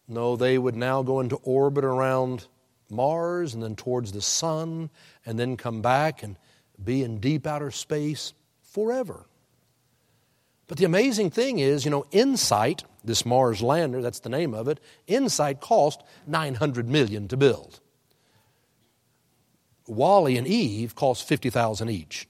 No, 0.08 0.34
they 0.34 0.58
would 0.58 0.76
now 0.76 1.02
go 1.02 1.20
into 1.20 1.36
orbit 1.36 1.84
around 1.84 2.48
Mars 2.90 3.54
and 3.54 3.62
then 3.62 3.76
towards 3.76 4.10
the 4.10 4.22
sun 4.22 4.90
and 5.24 5.38
then 5.38 5.56
come 5.56 5.82
back 5.82 6.22
and 6.22 6.36
be 6.82 7.04
in 7.04 7.20
deep 7.20 7.46
outer 7.46 7.70
space 7.70 8.34
forever. 8.62 9.26
But 10.66 10.78
the 10.78 10.84
amazing 10.84 11.30
thing 11.30 11.58
is, 11.58 11.84
you 11.84 11.90
know, 11.90 12.06
InSight, 12.10 12.84
this 13.04 13.24
Mars 13.24 13.62
lander, 13.62 14.02
that's 14.02 14.20
the 14.20 14.28
name 14.28 14.52
of 14.52 14.66
it, 14.68 14.80
InSight 15.06 15.60
cost 15.60 16.02
900 16.26 16.88
million 16.88 17.28
to 17.28 17.36
build. 17.36 17.80
WALL-E 19.86 20.36
and 20.36 20.46
Eve 20.46 20.96
cost 20.96 21.28
50,000 21.28 21.88
each. 21.88 22.26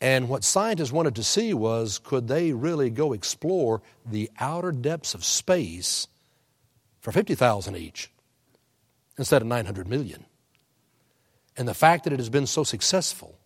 And 0.00 0.28
what 0.28 0.42
scientists 0.42 0.90
wanted 0.90 1.14
to 1.14 1.22
see 1.22 1.54
was 1.54 2.00
could 2.00 2.26
they 2.26 2.52
really 2.52 2.90
go 2.90 3.12
explore 3.12 3.82
the 4.04 4.28
outer 4.40 4.72
depths 4.72 5.14
of 5.14 5.24
space 5.24 6.08
for 6.98 7.12
50,000 7.12 7.76
each 7.76 8.10
instead 9.16 9.42
of 9.42 9.46
900 9.46 9.86
million? 9.86 10.26
And 11.56 11.68
the 11.68 11.74
fact 11.74 12.02
that 12.02 12.12
it 12.12 12.18
has 12.18 12.30
been 12.30 12.48
so 12.48 12.64
successful 12.64 13.38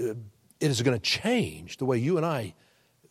uh, 0.00 0.14
it 0.62 0.70
is 0.70 0.80
going 0.82 0.98
to 0.98 1.02
change 1.02 1.76
the 1.76 1.84
way 1.84 1.98
you 1.98 2.16
and 2.16 2.24
I 2.24 2.54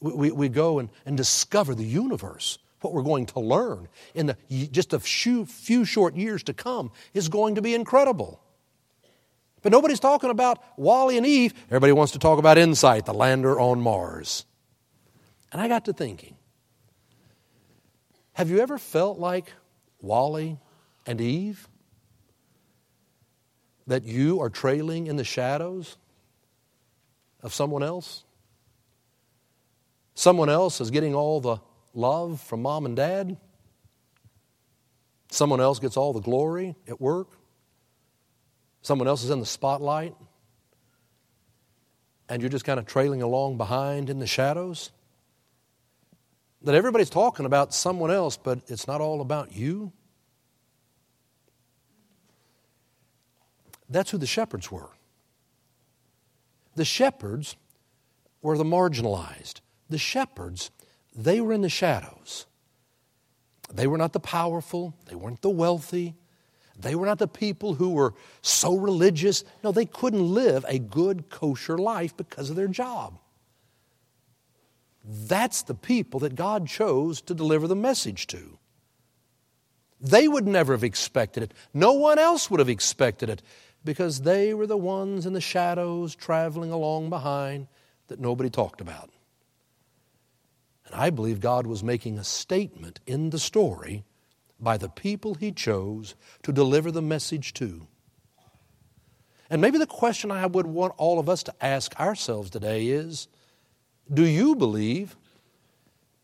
we, 0.02 0.32
we 0.32 0.50
go 0.50 0.80
and, 0.80 0.90
and 1.06 1.16
discover 1.16 1.76
the 1.76 1.86
universe. 1.86 2.58
What 2.82 2.94
we're 2.94 3.04
going 3.04 3.28
to 3.28 3.40
learn 3.40 3.88
in 4.16 4.26
the, 4.26 4.68
just 4.72 4.94
a 4.94 5.00
few, 5.00 5.46
few 5.46 5.86
short 5.86 6.16
years 6.16 6.44
to 6.44 6.54
come 6.54 6.92
is 7.14 7.30
going 7.30 7.56
to 7.56 7.62
be 7.62 7.76
incredible. 7.76 8.42
But 9.62 9.72
nobody's 9.72 10.00
talking 10.00 10.32
about 10.32 10.58
WALL-E 10.78 11.16
and 11.16 11.26
Eve. 11.26 11.54
Everybody 11.68 11.94
wants 11.94 12.14
to 12.14 12.20
talk 12.20 12.40
about 12.40 12.58
InSight, 12.58 13.06
the 13.06 13.14
lander 13.14 13.60
on 13.60 13.80
Mars. 13.80 14.46
And 15.52 15.62
I 15.62 15.68
got 15.68 15.86
to 15.86 15.94
thinking 15.94 16.36
have 18.34 18.50
you 18.50 18.60
ever 18.60 18.80
felt 18.80 19.20
like 19.20 19.54
WALL-E 20.02 20.58
and 21.06 21.22
Eve? 21.22 21.68
That 23.86 24.04
you 24.04 24.42
are 24.42 24.50
trailing 24.50 25.06
in 25.06 25.18
the 25.18 25.24
shadows? 25.24 25.98
Of 27.44 27.54
someone 27.54 27.84
else. 27.84 28.24
Someone 30.14 30.50
else 30.50 30.82
is 30.82 30.92
getting 30.92 31.16
all 31.16 31.40
the 31.40 31.58
love 31.94 32.42
from 32.42 32.62
mom 32.62 32.86
and 32.86 32.96
dad. 32.96 33.38
Someone 35.30 35.62
else 35.62 35.80
gets 35.80 35.98
all 35.98 36.14
the 36.14 36.20
glory 36.20 36.76
at 36.88 37.00
work. 37.00 37.30
Someone 38.82 39.08
else 39.08 39.24
is 39.24 39.30
in 39.30 39.40
the 39.40 39.46
spotlight. 39.46 40.16
And 42.28 42.42
you're 42.42 42.50
just 42.50 42.66
kind 42.66 42.80
of 42.80 42.86
trailing 42.86 43.22
along 43.22 43.58
behind 43.58 44.10
in 44.10 44.20
the 44.20 44.28
shadows. 44.28 44.92
That 46.64 46.76
everybody's 46.76 47.10
talking 47.10 47.46
about 47.46 47.74
someone 47.74 48.12
else, 48.12 48.38
but 48.38 48.60
it's 48.68 48.88
not 48.88 49.02
all 49.02 49.22
about 49.22 49.54
you. 49.54 49.92
That's 53.90 54.12
who 54.12 54.18
the 54.18 54.28
shepherds 54.28 54.72
were. 54.72 54.90
The 56.76 56.86
shepherds 56.86 57.56
were 58.42 58.58
the 58.58 58.64
marginalized. 58.64 59.62
The 59.90 59.98
shepherds, 59.98 60.72
they 61.16 61.42
were 61.42 61.54
in 61.54 61.62
the 61.62 61.70
shadows. 61.70 62.46
They 63.74 63.88
were 63.88 63.98
not 63.98 64.14
the 64.14 64.20
powerful, 64.20 64.94
they 65.06 65.16
weren't 65.16 65.42
the 65.42 65.50
wealthy, 65.50 66.16
they 66.78 66.96
were 66.96 67.06
not 67.06 67.20
the 67.20 67.28
people 67.28 67.76
who 67.76 67.92
were 67.92 68.14
so 68.42 68.76
religious. 68.76 69.44
No, 69.64 69.72
they 69.72 69.86
couldn't 69.86 70.34
live 70.34 70.66
a 70.68 70.80
good, 70.80 71.30
kosher 71.30 71.78
life 71.78 72.16
because 72.18 72.50
of 72.50 72.56
their 72.56 72.68
job. 72.68 73.20
That's 75.04 75.64
the 75.64 75.76
people 75.76 76.20
that 76.22 76.36
God 76.36 76.68
chose 76.68 77.22
to 77.24 77.34
deliver 77.34 77.68
the 77.68 77.76
message 77.76 78.28
to. 78.28 78.58
They 80.00 80.28
would 80.28 80.48
never 80.48 80.74
have 80.74 80.84
expected 80.84 81.44
it. 81.44 81.54
No 81.74 81.94
one 81.94 82.18
else 82.18 82.50
would 82.50 82.60
have 82.60 82.70
expected 82.70 83.30
it 83.30 83.42
because 83.84 84.22
they 84.22 84.54
were 84.54 84.68
the 84.68 84.78
ones 84.78 85.26
in 85.26 85.34
the 85.34 85.42
shadows 85.42 86.16
traveling 86.16 86.72
along 86.72 87.10
behind 87.10 87.68
that 88.08 88.20
nobody 88.20 88.50
talked 88.50 88.82
about. 88.82 89.10
And 90.86 90.96
I 90.96 91.10
believe 91.10 91.40
God 91.40 91.66
was 91.66 91.84
making 91.84 92.18
a 92.18 92.24
statement 92.24 93.00
in 93.08 93.30
the 93.30 93.40
story 93.40 94.04
by 94.60 94.78
the 94.78 94.90
people 94.90 95.36
He 95.36 95.52
chose 95.52 96.16
to 96.44 96.52
deliver 96.52 96.92
the 96.92 97.02
message 97.02 97.54
to. 97.56 97.88
And 99.50 99.62
maybe 99.62 99.78
the 99.78 99.88
question 99.88 100.32
I 100.32 100.46
would 100.46 100.68
want 100.68 100.94
all 100.98 101.20
of 101.20 101.28
us 101.28 101.44
to 101.44 101.54
ask 101.62 102.00
ourselves 102.00 102.50
today 102.50 102.88
is 102.88 103.28
Do 104.12 104.26
you 104.26 104.56
believe 104.56 105.16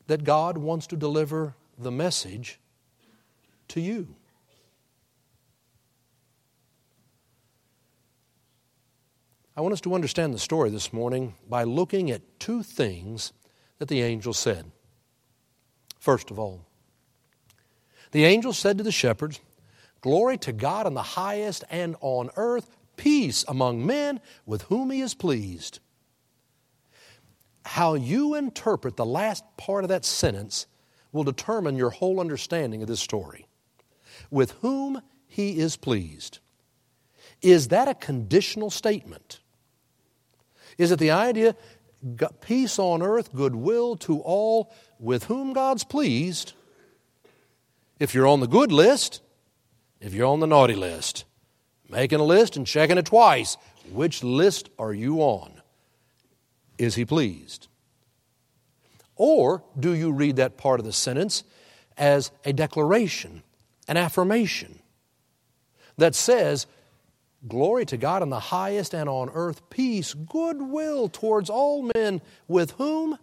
that 0.08 0.24
God 0.24 0.58
wants 0.58 0.88
to 0.88 0.96
deliver 0.96 1.56
the 1.78 1.92
message 1.92 2.60
to 3.70 3.82
you? 3.82 4.16
I 9.58 9.62
want 9.62 9.74
us 9.74 9.82
to 9.82 9.96
understand 9.96 10.36
the 10.36 10.40
story 10.40 10.70
this 10.70 10.94
morning 10.94 11.34
by 11.50 11.64
looking 11.64 12.12
at 12.12 12.40
two 12.40 12.62
things 12.62 13.34
that 13.80 13.88
the 13.88 14.04
angel 14.04 14.32
said. 14.32 14.72
First 16.00 16.30
of 16.30 16.38
all, 16.38 16.64
the 18.12 18.26
angel 18.26 18.54
said 18.54 18.78
to 18.78 18.84
the 18.84 18.92
shepherds, 18.92 19.40
Glory 20.02 20.38
to 20.38 20.54
God 20.54 20.86
in 20.86 20.94
the 20.94 21.02
highest, 21.02 21.64
and 21.72 21.96
on 22.02 22.30
earth 22.36 22.78
peace 22.98 23.44
among 23.48 23.84
men 23.84 24.22
with 24.46 24.62
whom 24.64 24.92
he 24.92 25.02
is 25.02 25.16
pleased. 25.16 25.80
How 27.66 27.96
you 27.96 28.36
interpret 28.36 28.96
the 28.96 29.08
last 29.08 29.44
part 29.58 29.84
of 29.84 29.88
that 29.88 30.06
sentence 30.06 30.68
will 31.12 31.24
determine 31.24 31.78
your 31.78 31.90
whole 31.90 32.20
understanding 32.20 32.84
of 32.84 32.88
this 32.88 33.00
story. 33.00 33.48
With 34.30 34.52
whom 34.62 35.02
he 35.26 35.58
is 35.58 35.78
pleased. 35.78 36.38
Is 37.42 37.70
that 37.70 37.88
a 37.88 37.96
conditional 37.96 38.70
statement? 38.70 39.40
Is 40.78 40.92
it 40.92 41.00
the 41.00 41.12
idea, 41.12 41.56
peace 42.42 42.78
on 42.78 43.02
earth, 43.02 43.34
goodwill 43.34 43.96
to 43.98 44.20
all 44.20 44.72
with 45.00 45.26
whom 45.26 45.54
God's 45.54 45.84
pleased? 45.84 46.54
If 48.00 48.14
you're 48.14 48.28
on 48.28 48.42
the 48.42 48.48
good 48.48 48.72
list, 48.72 49.22
if 50.00 50.14
you're 50.14 50.28
on 50.28 50.40
the 50.40 50.48
naughty 50.48 50.76
list, 50.76 51.26
making 51.90 52.20
a 52.20 52.24
list 52.24 52.56
and 52.56 52.68
checking 52.68 52.98
it 52.98 53.08
twice, 53.08 53.58
which 53.92 54.24
list 54.24 54.70
are 54.78 54.94
you 54.94 55.20
on? 55.20 55.62
Is 56.78 56.96
he 56.96 57.06
pleased? 57.06 57.68
Or 59.16 59.64
do 59.80 59.94
you 59.94 60.12
read 60.12 60.36
that 60.36 60.58
part 60.58 60.80
of 60.80 60.86
the 60.86 60.94
sentence 60.94 61.44
as 61.98 62.32
a 62.46 62.54
declaration, 62.54 63.42
an 63.88 63.98
affirmation 63.98 64.80
that 65.98 66.14
says, 66.14 66.68
Glory 67.46 67.86
to 67.86 67.98
God 67.98 68.24
in 68.24 68.30
the 68.30 68.40
highest 68.40 68.94
and 68.94 69.10
on 69.10 69.30
earth 69.34 69.70
peace, 69.70 70.14
goodwill 70.14 71.10
towards 71.10 71.50
all 71.50 71.90
men 71.96 72.22
with 72.48 72.72
whom 72.72 73.18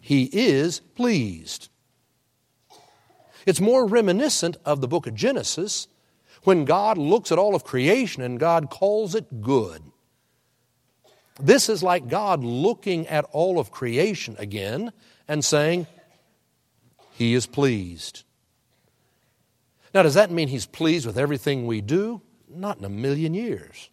he 0.00 0.24
is 0.32 0.80
pleased. 0.80 1.68
It's 3.44 3.60
more 3.60 3.86
reminiscent 3.86 4.56
of 4.64 4.80
the 4.80 4.88
book 4.88 5.06
of 5.06 5.14
Genesis 5.14 5.88
when 6.44 6.64
God 6.64 6.96
looks 6.96 7.32
at 7.32 7.38
all 7.38 7.54
of 7.54 7.64
creation 7.64 8.22
and 8.22 8.38
God 8.38 8.70
calls 8.70 9.14
it 9.14 9.42
good. 9.42 9.82
This 11.40 11.68
is 11.68 11.82
like 11.82 12.08
God 12.08 12.42
looking 12.42 13.06
at 13.06 13.24
all 13.32 13.58
of 13.58 13.70
creation 13.70 14.34
again 14.38 14.92
and 15.28 15.44
saying, 15.44 15.86
He 17.12 17.34
is 17.34 17.46
pleased. 17.46 18.24
Now, 19.94 20.02
does 20.02 20.14
that 20.14 20.30
mean 20.30 20.48
He's 20.48 20.66
pleased 20.66 21.06
with 21.06 21.18
everything 21.18 21.66
we 21.66 21.80
do? 21.80 22.22
Not 22.50 22.78
in 22.78 22.84
a 22.84 22.88
million 22.88 23.34
years. 23.34 23.90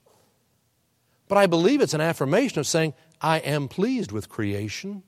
But 1.27 1.37
I 1.37 1.47
believe 1.47 1.81
it's 1.81 1.93
an 1.93 2.01
affirmation 2.01 2.59
of 2.59 2.67
saying, 2.67 2.93
I 3.21 3.39
am 3.39 3.67
pleased 3.67 4.11
with 4.11 4.29
creation. 4.29 5.03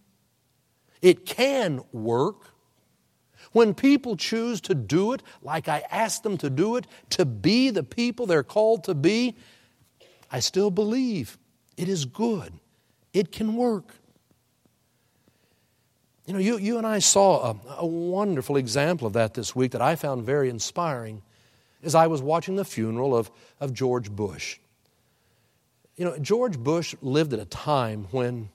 It 1.01 1.25
can 1.25 1.83
work. 1.91 2.53
When 3.51 3.73
people 3.73 4.17
choose 4.17 4.59
to 4.61 4.75
do 4.75 5.13
it 5.13 5.23
like 5.41 5.67
I 5.67 5.83
asked 5.89 6.23
them 6.23 6.37
to 6.39 6.49
do 6.49 6.75
it, 6.75 6.87
to 7.11 7.25
be 7.25 7.69
the 7.69 7.83
people 7.83 8.25
they're 8.25 8.43
called 8.43 8.83
to 8.85 8.95
be, 8.95 9.35
I 10.31 10.39
still 10.39 10.71
believe 10.71 11.37
it 11.77 11.87
is 11.87 12.05
good. 12.05 12.53
It 13.13 13.31
can 13.31 13.55
work. 13.55 13.93
You 16.25 16.33
know, 16.33 16.39
you, 16.39 16.57
you 16.57 16.77
and 16.77 16.85
I 16.85 16.99
saw 16.99 17.51
a, 17.51 17.59
a 17.77 17.85
wonderful 17.85 18.57
example 18.57 19.07
of 19.07 19.13
that 19.13 19.33
this 19.33 19.55
week 19.55 19.71
that 19.71 19.81
I 19.81 19.95
found 19.95 20.25
very 20.25 20.49
inspiring 20.49 21.21
as 21.87 21.95
I 21.95 22.07
was 22.07 22.21
watching 22.21 22.57
the 22.57 22.65
funeral 22.65 23.15
of, 23.15 23.31
of 23.61 23.73
George 23.73 24.11
Bush. 24.11 24.59
You 25.95 26.05
know, 26.05 26.17
George 26.19 26.59
Bush 26.59 26.93
lived 27.01 27.33
at 27.33 27.39
a 27.39 27.45
time 27.45 28.07
when 28.11 28.49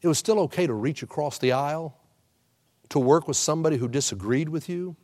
it 0.00 0.08
was 0.08 0.18
still 0.18 0.40
okay 0.40 0.66
to 0.66 0.72
reach 0.72 1.02
across 1.02 1.38
the 1.38 1.52
aisle, 1.52 1.94
to 2.88 2.98
work 2.98 3.28
with 3.28 3.36
somebody 3.36 3.76
who 3.76 3.88
disagreed 3.88 4.48
with 4.48 4.70
you, 4.70 4.96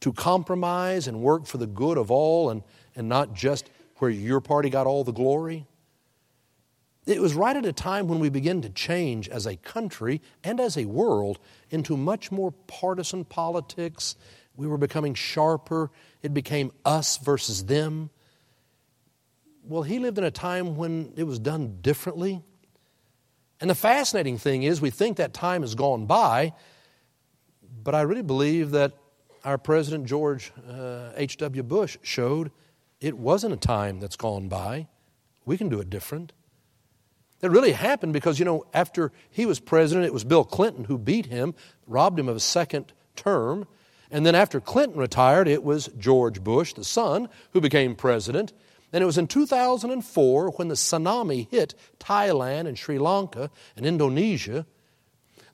to 0.00 0.12
compromise 0.12 1.06
and 1.06 1.20
work 1.20 1.46
for 1.46 1.58
the 1.58 1.66
good 1.66 1.98
of 1.98 2.10
all 2.10 2.48
and, 2.48 2.62
and 2.96 3.08
not 3.08 3.34
just 3.34 3.68
where 3.98 4.10
your 4.10 4.40
party 4.40 4.70
got 4.70 4.86
all 4.86 5.04
the 5.04 5.12
glory. 5.12 5.66
It 7.04 7.20
was 7.20 7.34
right 7.34 7.56
at 7.56 7.66
a 7.66 7.72
time 7.72 8.08
when 8.08 8.20
we 8.20 8.30
began 8.30 8.62
to 8.62 8.70
change 8.70 9.28
as 9.28 9.46
a 9.46 9.56
country 9.56 10.22
and 10.42 10.58
as 10.60 10.78
a 10.78 10.86
world 10.86 11.38
into 11.70 11.96
much 11.96 12.32
more 12.32 12.52
partisan 12.66 13.26
politics. 13.26 14.16
We 14.60 14.68
were 14.68 14.76
becoming 14.76 15.14
sharper. 15.14 15.90
It 16.22 16.34
became 16.34 16.70
us 16.84 17.16
versus 17.16 17.64
them. 17.64 18.10
Well, 19.64 19.82
he 19.82 19.98
lived 19.98 20.18
in 20.18 20.24
a 20.24 20.30
time 20.30 20.76
when 20.76 21.14
it 21.16 21.24
was 21.24 21.38
done 21.38 21.78
differently. 21.80 22.42
And 23.58 23.70
the 23.70 23.74
fascinating 23.74 24.36
thing 24.36 24.62
is, 24.62 24.78
we 24.78 24.90
think 24.90 25.16
that 25.16 25.32
time 25.32 25.62
has 25.62 25.74
gone 25.74 26.04
by, 26.04 26.52
but 27.82 27.94
I 27.94 28.02
really 28.02 28.20
believe 28.20 28.72
that 28.72 28.92
our 29.42 29.56
President 29.56 30.04
George 30.04 30.52
H.W. 31.16 31.62
Uh, 31.62 31.64
Bush 31.64 31.96
showed 32.02 32.50
it 33.00 33.16
wasn't 33.16 33.54
a 33.54 33.56
time 33.56 33.98
that's 33.98 34.16
gone 34.16 34.48
by. 34.48 34.88
We 35.46 35.56
can 35.56 35.70
do 35.70 35.80
it 35.80 35.88
different. 35.88 36.34
That 37.38 37.48
really 37.48 37.72
happened 37.72 38.12
because, 38.12 38.38
you 38.38 38.44
know, 38.44 38.66
after 38.74 39.10
he 39.30 39.46
was 39.46 39.58
president, 39.58 40.04
it 40.04 40.12
was 40.12 40.24
Bill 40.24 40.44
Clinton 40.44 40.84
who 40.84 40.98
beat 40.98 41.24
him, 41.24 41.54
robbed 41.86 42.18
him 42.18 42.28
of 42.28 42.36
a 42.36 42.40
second 42.40 42.92
term. 43.16 43.66
And 44.10 44.26
then 44.26 44.34
after 44.34 44.60
Clinton 44.60 44.98
retired, 44.98 45.46
it 45.46 45.62
was 45.62 45.88
George 45.98 46.42
Bush, 46.42 46.74
the 46.74 46.84
son, 46.84 47.28
who 47.52 47.60
became 47.60 47.94
president. 47.94 48.52
And 48.92 49.02
it 49.02 49.06
was 49.06 49.18
in 49.18 49.28
2004 49.28 50.50
when 50.50 50.68
the 50.68 50.74
tsunami 50.74 51.48
hit 51.50 51.74
Thailand 52.00 52.66
and 52.66 52.76
Sri 52.76 52.98
Lanka 52.98 53.50
and 53.76 53.86
Indonesia 53.86 54.66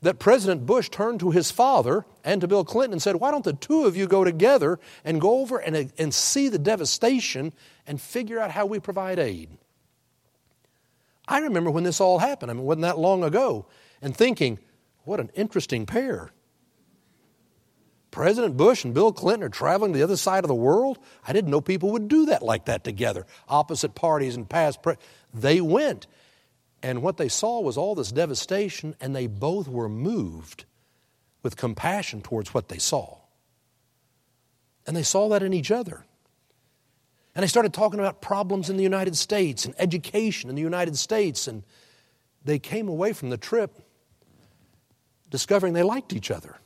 that 0.03 0.19
President 0.19 0.66
Bush 0.66 0.88
turned 0.88 1.21
to 1.21 1.31
his 1.31 1.51
father 1.51 2.05
and 2.25 2.40
to 2.40 2.49
Bill 2.49 2.64
Clinton 2.64 2.92
and 2.92 3.03
said, 3.03 3.16
Why 3.16 3.31
don't 3.31 3.45
the 3.45 3.53
two 3.53 3.85
of 3.85 3.97
you 3.97 4.07
go 4.07 4.25
together 4.25 4.79
and 5.05 5.21
go 5.21 5.40
over 5.40 5.59
and, 5.59 5.92
and 5.99 6.14
see 6.14 6.49
the 6.49 6.59
devastation 6.59 7.53
and 7.87 8.01
figure 8.01 8.38
out 8.38 8.51
how 8.51 8.66
we 8.66 8.79
provide 8.79 9.19
aid? 9.19 9.51
I 11.29 11.40
remember 11.40 11.71
when 11.71 11.85
this 11.85 12.01
all 12.01 12.19
happened. 12.19 12.51
I 12.51 12.55
mean, 12.55 12.62
it 12.62 12.66
wasn't 12.66 12.83
that 12.83 12.99
long 12.99 13.25
ago. 13.25 13.66
And 14.01 14.16
thinking, 14.16 14.59
what 15.05 15.19
an 15.19 15.31
interesting 15.35 15.87
pair. 15.87 16.31
President 18.16 18.57
Bush 18.57 18.83
and 18.83 18.94
Bill 18.94 19.12
Clinton 19.12 19.42
are 19.42 19.50
traveling 19.50 19.92
to 19.92 19.98
the 19.98 20.02
other 20.02 20.16
side 20.16 20.42
of 20.42 20.48
the 20.48 20.55
world. 20.55 20.98
I 21.29 21.35
didn't 21.35 21.50
know 21.50 21.61
people 21.61 21.92
would 21.92 22.09
do 22.09 22.24
that 22.24 22.42
like 22.42 22.64
that 22.64 22.83
together. 22.83 23.26
Opposite 23.46 23.94
parties 23.94 24.35
and 24.37 24.48
past. 24.48 24.83
Pre- 24.83 24.94
they 25.35 25.61
went. 25.61 26.07
And 26.83 27.02
what 27.02 27.18
they 27.18 27.29
saw 27.29 27.61
was 27.61 27.76
all 27.76 27.94
this 27.94 28.11
devastation, 28.11 28.96
and 29.02 29.14
they 29.14 29.26
both 29.26 29.68
were 29.68 29.90
moved 29.90 30.64
with 31.42 31.59
compassion 31.59 32.22
towards 32.22 32.55
what 32.55 32.70
they 32.70 32.79
saw. 32.79 33.18
And 34.87 34.96
they 34.96 35.02
saw 35.02 35.29
that 35.29 35.42
in 35.42 35.52
each 35.52 35.70
other. 35.70 36.07
And 37.35 37.42
they 37.42 37.48
started 37.48 37.74
talking 37.74 38.00
about 38.00 38.22
problems 38.22 38.70
in 38.70 38.79
the 38.79 38.83
United 38.83 39.14
States 39.14 39.66
and 39.66 39.74
education 39.76 40.48
in 40.48 40.57
the 40.57 40.62
United 40.62 40.96
States. 40.96 41.46
And 41.46 41.64
they 42.42 42.59
came 42.59 42.88
away 42.88 43.12
from 43.12 43.29
the 43.29 43.37
trip 43.37 43.79
discovering 45.29 45.74
they 45.74 45.83
liked 45.83 46.14
each 46.14 46.31
other. 46.31 46.57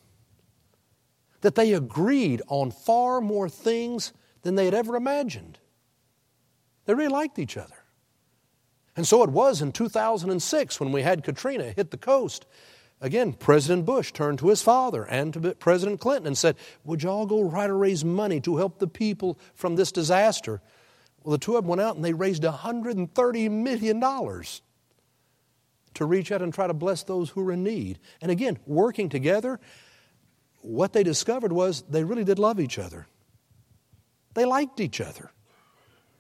That 1.40 1.55
they 1.55 1.72
agreed 1.72 2.42
on 2.48 2.70
far 2.70 3.20
more 3.20 3.48
things 3.48 4.12
than 4.42 4.55
they 4.55 4.64
had 4.64 4.74
ever 4.74 4.96
imagined. 4.96 5.59
They 6.85 6.94
really 6.94 7.09
liked 7.09 7.38
each 7.38 7.57
other. 7.57 7.74
And 8.96 9.07
so 9.07 9.22
it 9.22 9.31
was 9.31 9.62
in 9.62 9.72
2006 9.72 10.81
when 10.81 10.92
we 10.92 11.03
had 11.03 11.24
Katrina 11.24 11.70
hit 11.70 11.90
the 11.90 11.96
coast. 11.96 12.46
Again, 13.00 13.33
President 13.33 13.87
Bush 13.87 14.12
turned 14.12 14.38
to 14.40 14.48
his 14.48 14.61
father 14.61 15.05
and 15.05 15.33
to 15.33 15.55
President 15.55 16.00
Clinton 16.00 16.26
and 16.26 16.37
said, 16.37 16.57
Would 16.85 17.03
y'all 17.03 17.24
go 17.24 17.48
try 17.48 17.66
to 17.66 17.72
raise 17.72 18.05
money 18.05 18.40
to 18.40 18.57
help 18.57 18.79
the 18.79 18.87
people 18.87 19.38
from 19.55 19.76
this 19.76 19.90
disaster? 19.90 20.61
Well, 21.22 21.33
the 21.33 21.38
two 21.38 21.57
of 21.57 21.64
them 21.64 21.68
went 21.68 21.81
out 21.81 21.96
and 21.96 22.05
they 22.05 22.12
raised 22.12 22.42
$130 22.42 23.50
million 23.50 24.00
to 25.94 26.05
reach 26.05 26.33
out 26.33 26.42
and 26.42 26.53
try 26.53 26.66
to 26.66 26.74
bless 26.74 27.03
those 27.03 27.31
who 27.31 27.42
were 27.42 27.53
in 27.53 27.62
need. 27.62 27.98
And 28.20 28.31
again, 28.31 28.59
working 28.66 29.09
together, 29.09 29.61
what 30.62 30.92
they 30.92 31.03
discovered 31.03 31.53
was 31.53 31.83
they 31.88 32.05
really 32.05 32.25
did 32.25 32.38
love 32.38 32.61
each 32.61 32.79
other. 32.79 33.07
They 34.35 34.44
liked 34.44 34.81
each 34.81 35.01
other. 35.01 35.31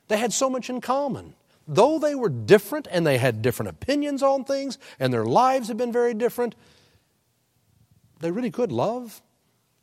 They 0.08 0.16
had 0.16 0.32
so 0.32 0.50
much 0.50 0.70
in 0.70 0.80
common. 0.80 1.34
Though 1.68 1.98
they 1.98 2.14
were 2.14 2.28
different 2.28 2.88
and 2.90 3.06
they 3.06 3.18
had 3.18 3.42
different 3.42 3.70
opinions 3.70 4.22
on 4.22 4.44
things 4.44 4.78
and 4.98 5.12
their 5.12 5.24
lives 5.24 5.68
had 5.68 5.76
been 5.76 5.92
very 5.92 6.14
different, 6.14 6.54
they 8.18 8.30
really 8.30 8.50
could 8.50 8.72
love 8.72 9.22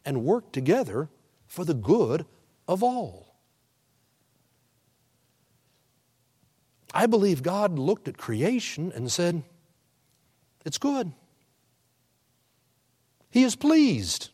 and 0.03 0.23
work 0.23 0.51
together 0.51 1.09
for 1.47 1.63
the 1.63 1.73
good 1.73 2.25
of 2.67 2.83
all. 2.83 3.35
I 6.93 7.05
believe 7.05 7.43
God 7.43 7.77
looked 7.77 8.07
at 8.07 8.17
creation 8.17 8.91
and 8.93 9.11
said, 9.11 9.43
It's 10.65 10.77
good. 10.77 11.11
He 13.29 13.43
is 13.43 13.55
pleased 13.55 14.29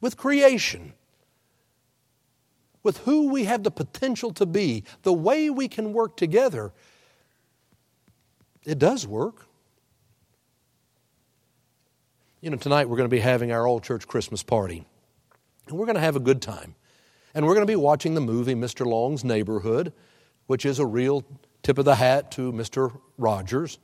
with 0.00 0.16
creation, 0.16 0.92
with 2.82 2.98
who 2.98 3.28
we 3.30 3.44
have 3.44 3.62
the 3.62 3.70
potential 3.70 4.32
to 4.34 4.46
be, 4.46 4.84
the 5.02 5.12
way 5.12 5.50
we 5.50 5.68
can 5.68 5.92
work 5.92 6.16
together. 6.16 6.72
It 8.64 8.78
does 8.78 9.06
work. 9.06 9.46
You 12.40 12.50
know, 12.50 12.56
tonight 12.56 12.88
we're 12.88 12.96
going 12.96 13.08
to 13.08 13.14
be 13.14 13.20
having 13.20 13.50
our 13.50 13.66
old 13.66 13.82
church 13.82 14.06
Christmas 14.06 14.42
party. 14.42 14.84
And 15.66 15.76
we're 15.76 15.86
going 15.86 15.96
to 15.96 16.00
have 16.00 16.16
a 16.16 16.20
good 16.20 16.40
time. 16.40 16.74
And 17.34 17.46
we're 17.46 17.54
going 17.54 17.66
to 17.66 17.70
be 17.70 17.76
watching 17.76 18.14
the 18.14 18.20
movie 18.20 18.54
Mr. 18.54 18.86
Long's 18.86 19.24
Neighborhood, 19.24 19.92
which 20.46 20.64
is 20.64 20.78
a 20.78 20.86
real 20.86 21.24
tip 21.62 21.78
of 21.78 21.84
the 21.84 21.96
hat 21.96 22.30
to 22.32 22.52
Mr. 22.52 22.98
Rogers. 23.18 23.78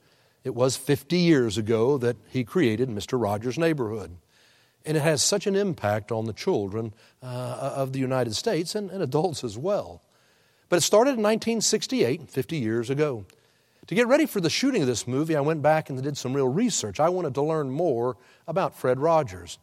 It 0.44 0.54
was 0.54 0.76
50 0.76 1.16
years 1.16 1.58
ago 1.58 1.98
that 1.98 2.16
he 2.28 2.44
created 2.44 2.88
Mr. 2.88 3.20
Rogers' 3.20 3.58
Neighborhood. 3.58 4.16
And 4.84 4.96
it 4.96 5.00
has 5.00 5.22
such 5.22 5.46
an 5.46 5.56
impact 5.56 6.12
on 6.12 6.26
the 6.26 6.32
children 6.32 6.92
uh, 7.22 7.72
of 7.76 7.92
the 7.92 7.98
United 7.98 8.34
States 8.34 8.74
and, 8.74 8.90
and 8.90 9.02
adults 9.02 9.42
as 9.42 9.56
well. 9.56 10.02
But 10.68 10.76
it 10.76 10.82
started 10.82 11.10
in 11.10 11.22
1968, 11.22 12.30
50 12.30 12.56
years 12.56 12.90
ago. 12.90 13.24
To 13.86 13.94
get 13.94 14.06
ready 14.08 14.26
for 14.26 14.40
the 14.40 14.50
shooting 14.50 14.80
of 14.80 14.88
this 14.88 15.06
movie, 15.06 15.36
I 15.36 15.40
went 15.40 15.62
back 15.62 15.90
and 15.90 16.02
did 16.02 16.16
some 16.16 16.32
real 16.32 16.48
research. 16.48 17.00
I 17.00 17.10
wanted 17.10 17.34
to 17.34 17.42
learn 17.42 17.70
more 17.70 18.16
about 18.46 18.74
Fred 18.74 18.98
Rogers. 18.98 19.58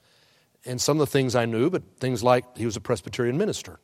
And 0.63 0.79
some 0.79 0.99
of 0.99 1.07
the 1.07 1.11
things 1.11 1.35
I 1.35 1.45
knew, 1.45 1.71
but 1.71 1.83
things 1.99 2.23
like 2.23 2.57
he 2.57 2.65
was 2.65 2.75
a 2.75 2.81
Presbyterian 2.81 3.37
minister. 3.37 3.79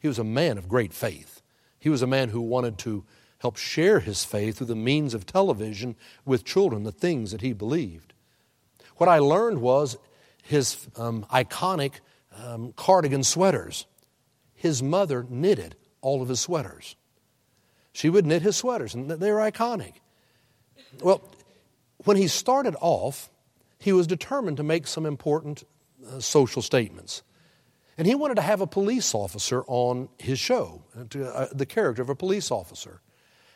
He 0.00 0.08
was 0.08 0.18
a 0.18 0.24
man 0.24 0.58
of 0.58 0.68
great 0.68 0.92
faith. 0.92 1.42
He 1.78 1.88
was 1.88 2.02
a 2.02 2.08
man 2.08 2.30
who 2.30 2.40
wanted 2.40 2.76
to 2.78 3.04
help 3.38 3.56
share 3.56 4.00
his 4.00 4.24
faith 4.24 4.58
through 4.58 4.66
the 4.66 4.76
means 4.76 5.14
of 5.14 5.26
television 5.26 5.96
with 6.24 6.44
children, 6.44 6.82
the 6.82 6.92
things 6.92 7.30
that 7.30 7.40
he 7.40 7.52
believed. 7.52 8.12
What 8.96 9.08
I 9.08 9.20
learned 9.20 9.60
was 9.60 9.96
his 10.42 10.88
um, 10.96 11.24
iconic 11.32 11.94
um, 12.44 12.72
cardigan 12.76 13.24
sweaters. 13.24 13.86
His 14.54 14.82
mother 14.82 15.26
knitted 15.28 15.76
all 16.00 16.22
of 16.22 16.28
his 16.28 16.40
sweaters. 16.40 16.96
She 17.92 18.08
would 18.08 18.26
knit 18.26 18.42
his 18.42 18.56
sweaters, 18.56 18.94
and 18.94 19.10
they 19.10 19.30
were 19.30 19.38
iconic. 19.38 19.94
Well, 21.00 21.22
when 22.04 22.16
he 22.16 22.28
started 22.28 22.76
off, 22.80 23.30
he 23.78 23.92
was 23.92 24.06
determined 24.06 24.56
to 24.58 24.62
make 24.62 24.86
some 24.86 25.06
important 25.06 25.64
uh, 26.06 26.20
social 26.20 26.62
statements. 26.62 27.22
And 27.98 28.06
he 28.06 28.14
wanted 28.14 28.36
to 28.36 28.42
have 28.42 28.60
a 28.60 28.66
police 28.66 29.14
officer 29.14 29.64
on 29.66 30.08
his 30.18 30.38
show, 30.38 30.82
uh, 30.98 31.04
to, 31.10 31.26
uh, 31.26 31.48
the 31.52 31.66
character 31.66 32.02
of 32.02 32.08
a 32.08 32.14
police 32.14 32.50
officer. 32.50 33.00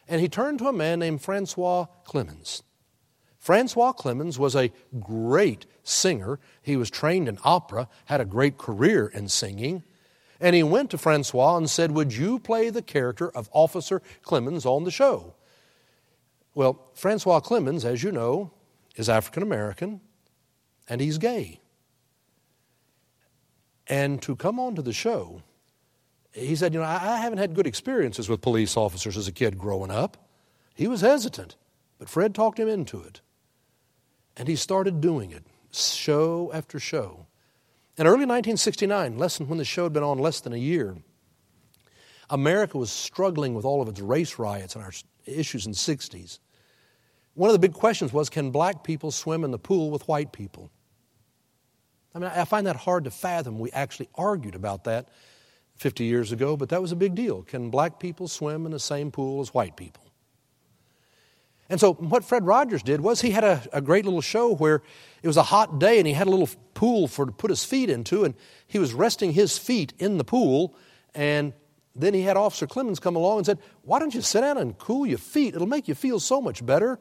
And 0.09 0.20
he 0.20 0.29
turned 0.29 0.59
to 0.61 0.68
a 0.68 0.72
man 0.72 0.99
named 0.99 1.22
Francois 1.22 1.87
Clemmons. 2.05 2.62
Francois 3.46 3.92
Clemmons 3.92 4.38
was 4.38 4.56
a 4.56 4.72
great 4.98 5.66
singer. 5.85 6.40
He 6.62 6.76
was 6.76 6.90
trained 6.90 7.28
in 7.28 7.38
opera, 7.44 7.88
had 8.06 8.20
a 8.20 8.24
great 8.24 8.59
career 8.59 9.06
in 9.06 9.28
singing. 9.28 9.85
And 10.40 10.56
he 10.56 10.64
went 10.64 10.90
to 10.90 10.98
Francois 10.98 11.56
and 11.56 11.70
said, 11.70 11.92
Would 11.92 12.12
you 12.12 12.40
play 12.40 12.70
the 12.70 12.82
character 12.82 13.30
of 13.30 13.48
Officer 13.52 14.02
Clemmons 14.24 14.66
on 14.66 14.82
the 14.82 14.90
show? 14.90 15.35
Well, 16.56 16.90
Francois 16.94 17.38
Clemmons, 17.38 17.85
as 17.85 18.02
you 18.02 18.11
know, 18.11 18.50
is 18.96 19.09
African 19.09 19.44
American 19.44 20.00
and 20.88 21.00
he's 21.00 21.16
gay. 21.16 21.61
And 23.87 24.20
to 24.22 24.35
come 24.35 24.59
on 24.59 24.74
to 24.74 24.82
the 24.82 24.92
show, 24.92 25.40
he 26.32 26.56
said, 26.56 26.74
You 26.74 26.80
know, 26.80 26.87
I 26.87 27.18
haven't 27.18 27.38
had 27.38 27.54
good 27.54 27.68
experiences 27.68 28.28
with 28.28 28.40
police 28.40 28.76
officers 28.76 29.16
as 29.16 29.28
a 29.28 29.32
kid 29.32 29.56
growing 29.56 29.92
up. 29.92 30.16
He 30.74 30.88
was 30.88 31.02
hesitant, 31.02 31.54
but 32.00 32.09
Fred 32.09 32.35
talked 32.35 32.59
him 32.59 32.68
into 32.68 33.00
it. 33.00 33.20
And 34.37 34.49
he 34.49 34.57
started 34.57 35.01
doing 35.01 35.31
it, 35.31 35.44
show 35.72 36.51
after 36.53 36.79
show. 36.79 37.27
In 37.96 38.07
early 38.07 38.27
1969, 38.27 39.16
less 39.16 39.38
than 39.38 39.49
when 39.49 39.59
the 39.59 39.64
show 39.64 39.85
had 39.85 39.92
been 39.92 40.03
on 40.03 40.18
less 40.18 40.40
than 40.40 40.53
a 40.53 40.59
year, 40.59 40.96
America 42.29 42.77
was 42.77 42.90
struggling 42.90 43.55
with 43.55 43.64
all 43.64 43.81
of 43.81 43.88
its 43.88 44.01
race 44.01 44.38
riots 44.38 44.75
and 44.75 44.85
our 44.85 44.92
issues 45.25 45.64
in 45.64 45.72
the 45.72 45.79
60s. 45.79 46.38
One 47.35 47.49
of 47.49 47.55
the 47.55 47.59
big 47.59 47.72
questions 47.72 48.12
was 48.12 48.29
can 48.29 48.51
black 48.51 48.85
people 48.85 49.11
swim 49.11 49.44
in 49.44 49.51
the 49.51 49.59
pool 49.59 49.90
with 49.90 50.07
white 50.09 50.33
people? 50.33 50.70
I 52.14 52.18
mean, 52.18 52.31
I 52.35 52.44
find 52.44 52.66
that 52.66 52.77
hard 52.77 53.05
to 53.05 53.11
fathom. 53.11 53.59
We 53.59 53.70
actually 53.72 54.09
argued 54.14 54.55
about 54.55 54.85
that 54.85 55.09
50 55.77 56.05
years 56.05 56.33
ago, 56.33 56.57
but 56.57 56.70
that 56.70 56.81
was 56.81 56.92
a 56.92 56.96
big 56.96 57.14
deal. 57.14 57.42
Can 57.42 57.68
black 57.68 58.01
people 58.01 58.27
swim 58.27 58.64
in 58.64 58.72
the 58.72 58.81
same 58.81 59.11
pool 59.11 59.40
as 59.42 59.53
white 59.53 59.77
people? 59.77 60.06
And 61.68 61.81
so, 61.81 61.94
what 61.94 62.24
Fred 62.24 62.46
Rogers 62.46 62.83
did 62.83 63.00
was 63.00 63.20
he 63.20 63.31
had 63.31 63.42
a, 63.42 63.62
a, 63.72 63.81
great 63.81 64.05
little 64.05 64.20
show 64.20 64.55
where 64.55 64.83
it 65.22 65.26
was 65.26 65.37
a 65.37 65.42
hot 65.42 65.81
day 65.81 65.98
and 65.98 66.07
he 66.07 66.12
had 66.12 66.29
a 66.29 66.31
little 66.31 66.48
pool 66.74 67.09
for 67.09 67.26
to 67.26 67.33
put 67.33 67.50
his 67.50 67.64
feet 67.64 67.90
into, 67.90 68.24
and 68.24 68.35
he 68.68 68.79
was 68.79 68.94
resting 68.94 69.33
his 69.33 69.59
feet 69.59 69.92
in 69.98 70.18
the 70.18 70.24
pool. 70.24 70.76
And 71.14 71.52
then 71.96 72.14
he 72.14 72.22
had 72.22 72.37
Officer 72.37 72.66
Clemmons 72.66 73.00
come 73.00 73.16
along 73.16 73.38
and 73.38 73.46
said, 73.46 73.59
Why 73.83 73.98
don't 73.98 74.14
you 74.14 74.22
sit 74.22 74.42
down 74.42 74.59
and 74.59 74.79
cool 74.79 75.07
your 75.07 75.18
feet? 75.18 75.55
It'll 75.55 75.66
make 75.66 75.88
you 75.88 75.94
feel 75.94 76.20
so 76.20 76.40
much 76.40 76.64
better. 76.64 77.00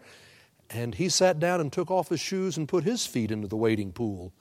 And 0.71 0.95
he 0.95 1.09
sat 1.09 1.39
down 1.39 1.61
and 1.61 1.71
took 1.71 1.91
off 1.91 2.09
his 2.09 2.19
shoes 2.19 2.57
and 2.57 2.67
put 2.67 2.83
his 2.83 3.05
feet 3.05 3.29
into 3.29 3.47
the 3.47 3.57
wading 3.57 3.91
pool 3.91 4.33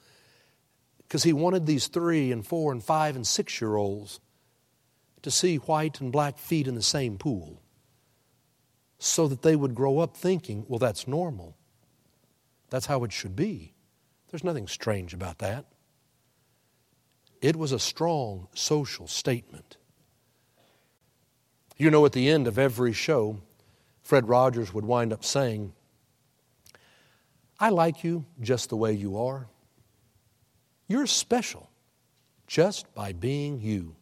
because 1.03 1.21
he 1.21 1.33
wanted 1.33 1.67
these 1.67 1.85
three 1.85 2.31
and 2.31 2.45
four 2.45 2.71
and 2.71 2.83
five 2.83 3.15
and 3.15 3.27
six 3.27 3.61
year 3.61 3.75
olds 3.75 4.19
to 5.21 5.29
see 5.29 5.57
white 5.57 6.01
and 6.01 6.11
black 6.11 6.39
feet 6.39 6.67
in 6.67 6.73
the 6.73 6.81
same 6.81 7.19
pool 7.19 7.61
so 8.97 9.27
that 9.27 9.41
they 9.41 9.55
would 9.55 9.75
grow 9.75 9.99
up 9.99 10.15
thinking, 10.15 10.65
well, 10.67 10.79
that's 10.79 11.07
normal. 11.07 11.55
That's 12.69 12.85
how 12.85 13.03
it 13.03 13.11
should 13.11 13.35
be. 13.35 13.73
There's 14.29 14.43
nothing 14.43 14.67
strange 14.67 15.13
about 15.13 15.39
that. 15.39 15.65
It 17.41 17.55
was 17.55 17.71
a 17.71 17.79
strong 17.79 18.47
social 18.53 19.07
statement. 19.07 19.77
You 21.77 21.91
know, 21.91 22.05
at 22.05 22.13
the 22.13 22.29
end 22.29 22.47
of 22.47 22.57
every 22.57 22.93
show, 22.93 23.39
Fred 24.01 24.27
Rogers 24.29 24.73
would 24.73 24.85
wind 24.85 25.11
up 25.11 25.25
saying, 25.25 25.73
I 27.59 27.69
like 27.69 28.03
you 28.03 28.25
just 28.41 28.69
the 28.69 28.77
way 28.77 28.93
you 28.93 29.17
are. 29.17 29.47
You're 30.87 31.07
special 31.07 31.69
just 32.47 32.93
by 32.93 33.13
being 33.13 33.59
you. 33.61 33.95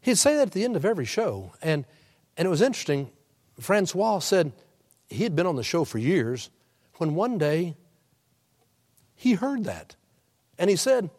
He'd 0.00 0.18
say 0.18 0.36
that 0.36 0.48
at 0.48 0.52
the 0.52 0.64
end 0.64 0.76
of 0.76 0.84
every 0.84 1.04
show, 1.04 1.52
and 1.60 1.84
and 2.38 2.46
it 2.46 2.48
was 2.48 2.62
interesting. 2.62 3.10
Francois 3.58 4.20
said 4.20 4.52
he 5.08 5.24
had 5.24 5.34
been 5.34 5.46
on 5.46 5.56
the 5.56 5.64
show 5.64 5.84
for 5.84 5.98
years 5.98 6.50
when 6.94 7.16
one 7.16 7.36
day 7.36 7.76
he 9.16 9.34
heard 9.34 9.64
that. 9.64 9.96
And 10.56 10.70
he 10.70 10.76
said, 10.76 11.10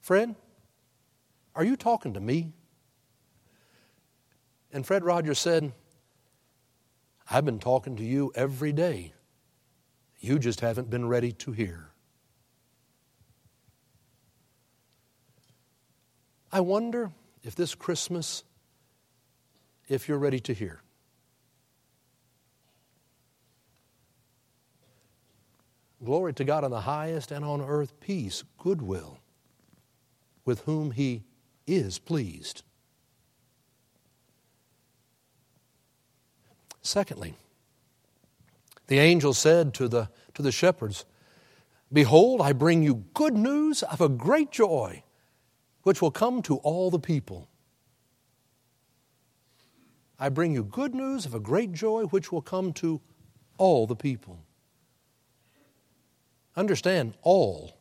Fred, 0.00 0.34
are 1.54 1.64
you 1.64 1.76
talking 1.76 2.14
to 2.14 2.20
me? 2.20 2.54
And 4.72 4.86
Fred 4.86 5.04
Rogers 5.04 5.38
said, 5.38 5.72
I've 7.30 7.44
been 7.44 7.58
talking 7.58 7.96
to 7.96 8.04
you 8.04 8.32
every 8.34 8.72
day. 8.72 9.12
You 10.20 10.38
just 10.38 10.60
haven't 10.60 10.88
been 10.88 11.06
ready 11.06 11.32
to 11.32 11.52
hear. 11.52 11.90
I 16.50 16.60
wonder 16.60 17.12
if 17.42 17.54
this 17.54 17.74
Christmas 17.74 18.44
if 19.92 20.08
you're 20.08 20.18
ready 20.18 20.40
to 20.40 20.54
hear. 20.54 20.80
Glory 26.02 26.32
to 26.34 26.44
God 26.44 26.64
on 26.64 26.70
the 26.70 26.80
highest 26.80 27.30
and 27.30 27.44
on 27.44 27.60
earth 27.60 28.00
peace, 28.00 28.42
goodwill, 28.58 29.18
with 30.44 30.60
whom 30.62 30.90
He 30.90 31.22
is 31.66 31.98
pleased. 31.98 32.62
Secondly, 36.80 37.34
the 38.88 38.98
angel 38.98 39.32
said 39.32 39.72
to 39.74 39.86
the, 39.86 40.08
to 40.34 40.42
the 40.42 40.50
shepherds, 40.50 41.04
Behold, 41.92 42.40
I 42.40 42.52
bring 42.52 42.82
you 42.82 43.04
good 43.14 43.34
news 43.34 43.82
of 43.84 44.00
a 44.00 44.08
great 44.08 44.50
joy, 44.50 45.04
which 45.82 46.02
will 46.02 46.10
come 46.10 46.42
to 46.42 46.56
all 46.56 46.90
the 46.90 46.98
people. 46.98 47.48
I 50.22 50.28
bring 50.28 50.54
you 50.54 50.62
good 50.62 50.94
news 50.94 51.26
of 51.26 51.34
a 51.34 51.40
great 51.40 51.72
joy 51.72 52.04
which 52.04 52.30
will 52.30 52.42
come 52.42 52.72
to 52.74 53.00
all 53.58 53.88
the 53.88 53.96
people. 53.96 54.38
Understand, 56.54 57.14
all 57.22 57.76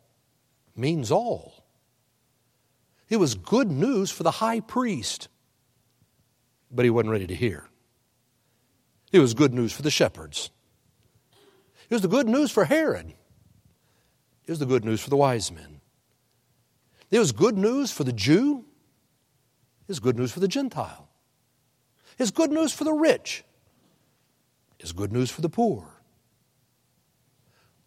means 0.76 1.12
all. 1.12 1.64
It 3.10 3.18
was 3.18 3.36
good 3.36 3.70
news 3.70 4.10
for 4.10 4.24
the 4.24 4.32
high 4.32 4.60
priest, 4.60 5.28
but 6.72 6.84
he 6.84 6.90
wasn't 6.90 7.12
ready 7.12 7.28
to 7.28 7.36
hear. 7.36 7.70
It 9.12 9.20
was 9.20 9.36
good 9.36 9.54
news 9.54 9.72
for 9.72 9.84
the 9.84 9.92
shepherds. 9.92 10.50
It 11.92 11.94
was 11.94 12.02
the 12.02 12.08
good 12.08 12.28
news 12.28 12.50
for 12.50 12.66
Herod. 12.66 13.14
It 14.48 14.52
was 14.52 14.58
the 14.58 14.66
good 14.66 14.84
news 14.84 15.00
for 15.00 15.12
the 15.12 15.16
wise 15.16 15.52
men. 15.52 15.80
It 17.12 17.20
was 17.20 17.34
good 17.34 17.56
news 17.56 17.92
for 17.92 18.04
the 18.04 18.12
Jew. 18.12 18.66
It 19.82 19.90
was 19.90 20.00
good 20.00 20.18
news 20.18 20.32
for 20.32 20.40
the 20.40 20.48
Gentile. 20.48 21.11
Was 22.22 22.30
good 22.30 22.52
news 22.52 22.72
for 22.72 22.84
the 22.84 22.94
rich. 22.94 23.44
is 24.80 24.92
good 24.92 25.12
news 25.12 25.32
for 25.32 25.42
the 25.42 25.50
poor. 25.50 26.04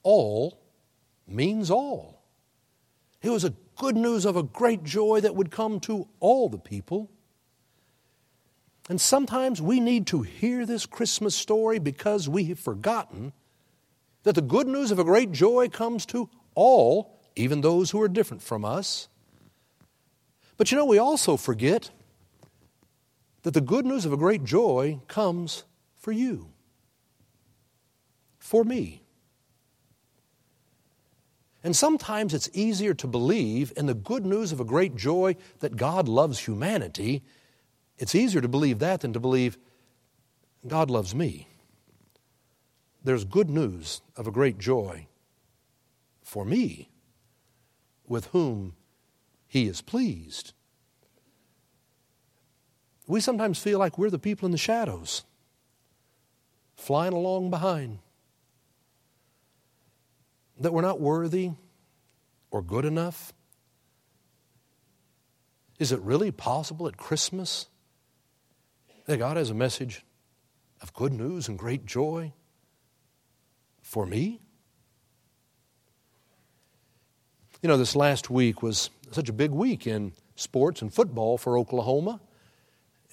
All 0.03 0.59
means 1.25 1.70
all. 1.70 2.20
It 3.23 3.31
was 3.31 3.44
a 3.44 3.55
good 3.77 3.97
news 3.97 4.25
of 4.25 4.35
a 4.35 4.42
great 4.42 4.83
joy 4.83 5.20
that 5.20 5.37
would 5.37 5.53
come 5.53 5.79
to 5.81 6.09
all 6.18 6.49
the 6.49 6.59
people. 6.59 7.12
And 8.88 9.01
sometimes 9.01 9.62
we 9.62 9.79
need 9.79 10.09
to 10.09 10.23
hear 10.23 10.66
this 10.66 10.85
Christmas 10.85 11.37
story 11.37 11.79
because 11.79 12.29
we 12.29 12.47
have 12.47 12.59
forgotten 12.59 13.33
that 14.25 14.35
the 14.35 14.42
good 14.42 14.66
news 14.66 14.90
of 14.90 14.99
a 14.99 15.05
great 15.05 15.31
joy 15.31 15.68
comes 15.68 16.05
to 16.07 16.29
all, 16.57 17.20
even 17.37 17.61
those 17.61 17.92
who 17.92 18.03
are 18.03 18.09
different 18.09 18.42
from 18.42 18.64
us. 18.64 19.07
But 20.57 20.73
you 20.73 20.77
know, 20.77 20.87
we 20.87 20.99
also 20.99 21.37
forget 21.37 21.92
that 23.44 23.54
the 23.54 23.61
good 23.61 23.87
news 23.87 24.04
of 24.04 24.12
a 24.12 24.16
great 24.16 24.42
joy 24.42 25.00
comes 25.07 25.64
for 25.98 26.12
you, 26.12 26.48
for 28.38 28.64
me. 28.64 29.02
And 31.62 31.76
sometimes 31.76 32.35
it's 32.35 32.48
easier 32.52 32.94
to 32.94 33.07
believe 33.07 33.72
in 33.76 33.87
the 33.87 33.94
good 33.94 34.24
news 34.24 34.50
of 34.50 34.61
a 34.61 34.64
great 34.64 34.96
joy 34.96 35.37
that 35.61 35.76
God 35.76 36.09
loves 36.09 36.40
humanity. 36.40 37.22
It's 37.98 38.14
easier 38.14 38.40
to 38.40 38.48
believe 38.48 38.78
that 38.78 39.00
than 39.00 39.12
to 39.12 39.20
believe 39.20 39.59
God 40.66 40.90
loves 40.90 41.14
me. 41.14 41.46
There's 43.02 43.24
good 43.24 43.50
news 43.50 44.00
of 44.16 44.26
a 44.26 44.33
great 44.33 44.59
joy 44.59 45.07
for 46.22 46.46
me 46.46 46.88
with 48.07 48.26
whom 48.26 48.74
He 49.46 49.66
is 49.66 49.83
pleased. 49.83 50.54
We 53.07 53.21
sometimes 53.21 53.59
feel 53.59 53.79
like 53.79 53.99
we're 53.99 54.11
the 54.11 54.19
people 54.19 54.47
in 54.47 54.53
the 54.53 54.59
shadows, 54.59 55.25
flying 56.77 57.12
along 57.12 57.51
behind 57.51 57.99
that 60.61 60.73
we're 60.73 60.83
not 60.83 61.01
worthy 61.01 61.51
or 62.51 62.62
good 62.62 62.85
enough? 62.85 63.33
Is 65.79 65.90
it 65.90 66.01
really 66.01 66.31
possible 66.31 66.87
at 66.87 66.97
Christmas 66.97 67.67
that 69.07 69.19
God 69.19 69.37
has 69.37 69.51
a 69.51 69.55
message 69.55 70.05
of 70.81 70.95
good 70.95 71.12
news 71.12 71.49
and 71.49 71.59
great 71.59 71.85
joy 71.85 72.33
for 73.83 74.07
me? 74.07 74.40
You 77.61 77.69
know, 77.69 77.77
this 77.77 77.97
last 77.97 78.31
week 78.31 78.62
was 78.62 78.90
such 79.11 79.29
a 79.29 79.33
big 79.33 79.51
week 79.51 79.87
in 79.87 80.12
sports 80.37 80.81
and 80.81 80.93
football 80.93 81.38
for 81.38 81.59
Oklahoma. 81.59 82.21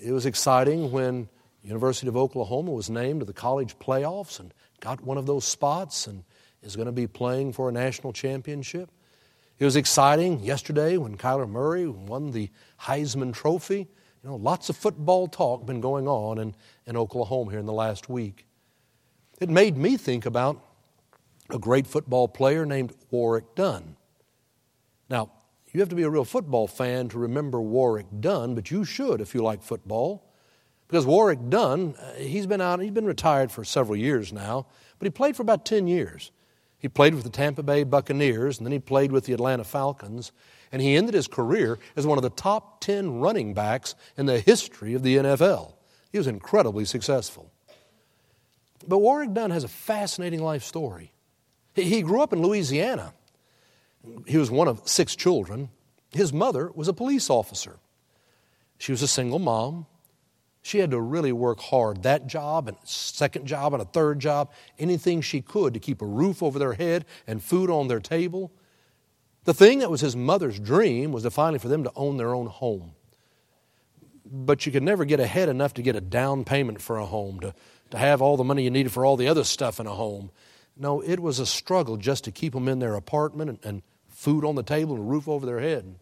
It 0.01 0.11
was 0.11 0.25
exciting 0.25 0.91
when 0.91 1.29
University 1.61 2.07
of 2.07 2.17
Oklahoma 2.17 2.71
was 2.71 2.89
named 2.89 3.19
to 3.19 3.25
the 3.25 3.33
college 3.33 3.77
playoffs 3.77 4.39
and 4.39 4.51
got 4.79 5.01
one 5.01 5.17
of 5.17 5.27
those 5.27 5.45
spots 5.45 6.07
and 6.07 6.23
is 6.63 6.75
going 6.75 6.87
to 6.87 6.91
be 6.91 7.05
playing 7.05 7.53
for 7.53 7.69
a 7.69 7.71
national 7.71 8.11
championship. 8.11 8.89
It 9.59 9.65
was 9.65 9.75
exciting 9.75 10.39
yesterday 10.39 10.97
when 10.97 11.17
Kyler 11.17 11.47
Murray 11.47 11.87
won 11.87 12.31
the 12.31 12.49
Heisman 12.81 13.31
Trophy. 13.31 13.87
You 14.23 14.29
know, 14.29 14.35
lots 14.37 14.69
of 14.69 14.75
football 14.75 15.27
talk 15.27 15.67
been 15.67 15.81
going 15.81 16.07
on 16.07 16.39
in, 16.39 16.55
in 16.87 16.97
Oklahoma 16.97 17.51
here 17.51 17.59
in 17.59 17.67
the 17.67 17.73
last 17.73 18.09
week. 18.09 18.47
It 19.39 19.49
made 19.49 19.77
me 19.77 19.97
think 19.97 20.25
about 20.25 20.63
a 21.51 21.59
great 21.59 21.85
football 21.85 22.27
player 22.27 22.65
named 22.65 22.93
Warrick 23.11 23.53
Dunn. 23.53 23.97
Now, 25.09 25.31
you 25.73 25.79
have 25.79 25.89
to 25.89 25.95
be 25.95 26.03
a 26.03 26.09
real 26.09 26.25
football 26.25 26.67
fan 26.67 27.09
to 27.09 27.19
remember 27.19 27.61
Warrick 27.61 28.07
Dunn, 28.19 28.55
but 28.55 28.71
you 28.71 28.83
should 28.83 29.21
if 29.21 29.33
you 29.33 29.41
like 29.41 29.63
football. 29.63 30.23
Because 30.87 31.05
Warrick 31.05 31.39
Dunn, 31.49 31.95
uh, 31.95 32.13
he's 32.15 32.45
been 32.45 32.59
out, 32.59 32.81
he's 32.81 32.91
been 32.91 33.05
retired 33.05 33.51
for 33.51 33.63
several 33.63 33.95
years 33.95 34.33
now, 34.33 34.67
but 34.99 35.05
he 35.05 35.09
played 35.09 35.37
for 35.37 35.41
about 35.41 35.65
10 35.65 35.87
years. 35.87 36.31
He 36.77 36.89
played 36.89 37.13
with 37.13 37.23
the 37.23 37.29
Tampa 37.29 37.63
Bay 37.63 37.83
Buccaneers, 37.83 38.57
and 38.57 38.65
then 38.65 38.71
he 38.71 38.79
played 38.79 39.11
with 39.11 39.25
the 39.25 39.33
Atlanta 39.33 39.63
Falcons. 39.63 40.31
And 40.71 40.81
he 40.81 40.95
ended 40.95 41.13
his 41.13 41.27
career 41.27 41.79
as 41.95 42.07
one 42.07 42.17
of 42.17 42.23
the 42.23 42.29
top 42.29 42.81
10 42.81 43.19
running 43.19 43.53
backs 43.53 43.93
in 44.17 44.25
the 44.25 44.39
history 44.39 44.93
of 44.93 45.03
the 45.03 45.17
NFL. 45.17 45.73
He 46.11 46.17
was 46.17 46.27
incredibly 46.27 46.85
successful. 46.85 47.51
But 48.87 48.99
Warrick 48.99 49.33
Dunn 49.33 49.51
has 49.51 49.63
a 49.63 49.69
fascinating 49.69 50.41
life 50.41 50.63
story. 50.63 51.13
He 51.73 52.01
grew 52.01 52.21
up 52.21 52.33
in 52.33 52.41
Louisiana. 52.41 53.13
He 54.25 54.37
was 54.37 54.49
one 54.49 54.67
of 54.67 54.81
six 54.87 55.15
children. 55.15 55.69
His 56.11 56.33
mother 56.33 56.71
was 56.73 56.87
a 56.87 56.93
police 56.93 57.29
officer. 57.29 57.79
She 58.77 58.91
was 58.91 59.01
a 59.01 59.07
single 59.07 59.39
mom. 59.39 59.85
She 60.63 60.79
had 60.79 60.91
to 60.91 61.01
really 61.01 61.31
work 61.31 61.59
hard. 61.59 62.03
That 62.03 62.27
job 62.27 62.67
and 62.67 62.77
second 62.83 63.45
job 63.47 63.73
and 63.73 63.81
a 63.81 63.85
third 63.85 64.19
job, 64.19 64.51
anything 64.77 65.21
she 65.21 65.41
could 65.41 65.73
to 65.73 65.79
keep 65.79 66.01
a 66.01 66.05
roof 66.05 66.43
over 66.43 66.59
their 66.59 66.73
head 66.73 67.05
and 67.25 67.43
food 67.43 67.69
on 67.69 67.87
their 67.87 67.99
table. 67.99 68.51
The 69.43 69.53
thing 69.53 69.79
that 69.79 69.89
was 69.89 70.01
his 70.01 70.15
mother's 70.15 70.59
dream 70.59 71.11
was 71.11 71.23
to 71.23 71.31
finally 71.31 71.57
for 71.57 71.67
them 71.67 71.83
to 71.83 71.91
own 71.95 72.17
their 72.17 72.35
own 72.35 72.45
home. 72.45 72.91
But 74.23 74.65
you 74.65 74.71
could 74.71 74.83
never 74.83 75.03
get 75.03 75.19
ahead 75.19 75.49
enough 75.49 75.73
to 75.75 75.81
get 75.81 75.95
a 75.95 76.01
down 76.01 76.43
payment 76.43 76.79
for 76.79 76.97
a 76.97 77.05
home, 77.05 77.39
to, 77.39 77.55
to 77.89 77.97
have 77.97 78.21
all 78.21 78.37
the 78.37 78.43
money 78.43 78.63
you 78.63 78.69
needed 78.69 78.91
for 78.91 79.03
all 79.03 79.17
the 79.17 79.27
other 79.27 79.43
stuff 79.43 79.79
in 79.79 79.87
a 79.87 79.95
home. 79.95 80.29
No, 80.77 81.01
it 81.01 81.19
was 81.19 81.39
a 81.39 81.45
struggle 81.45 81.97
just 81.97 82.23
to 82.25 82.31
keep 82.31 82.53
them 82.53 82.67
in 82.67 82.79
their 82.79 82.95
apartment 82.95 83.49
and, 83.49 83.59
and 83.63 83.81
food 84.21 84.45
on 84.45 84.53
the 84.53 84.61
table 84.61 84.93
and 84.93 85.01
a 85.01 85.07
roof 85.07 85.27
over 85.27 85.47
their 85.47 85.59
head. 85.59 85.95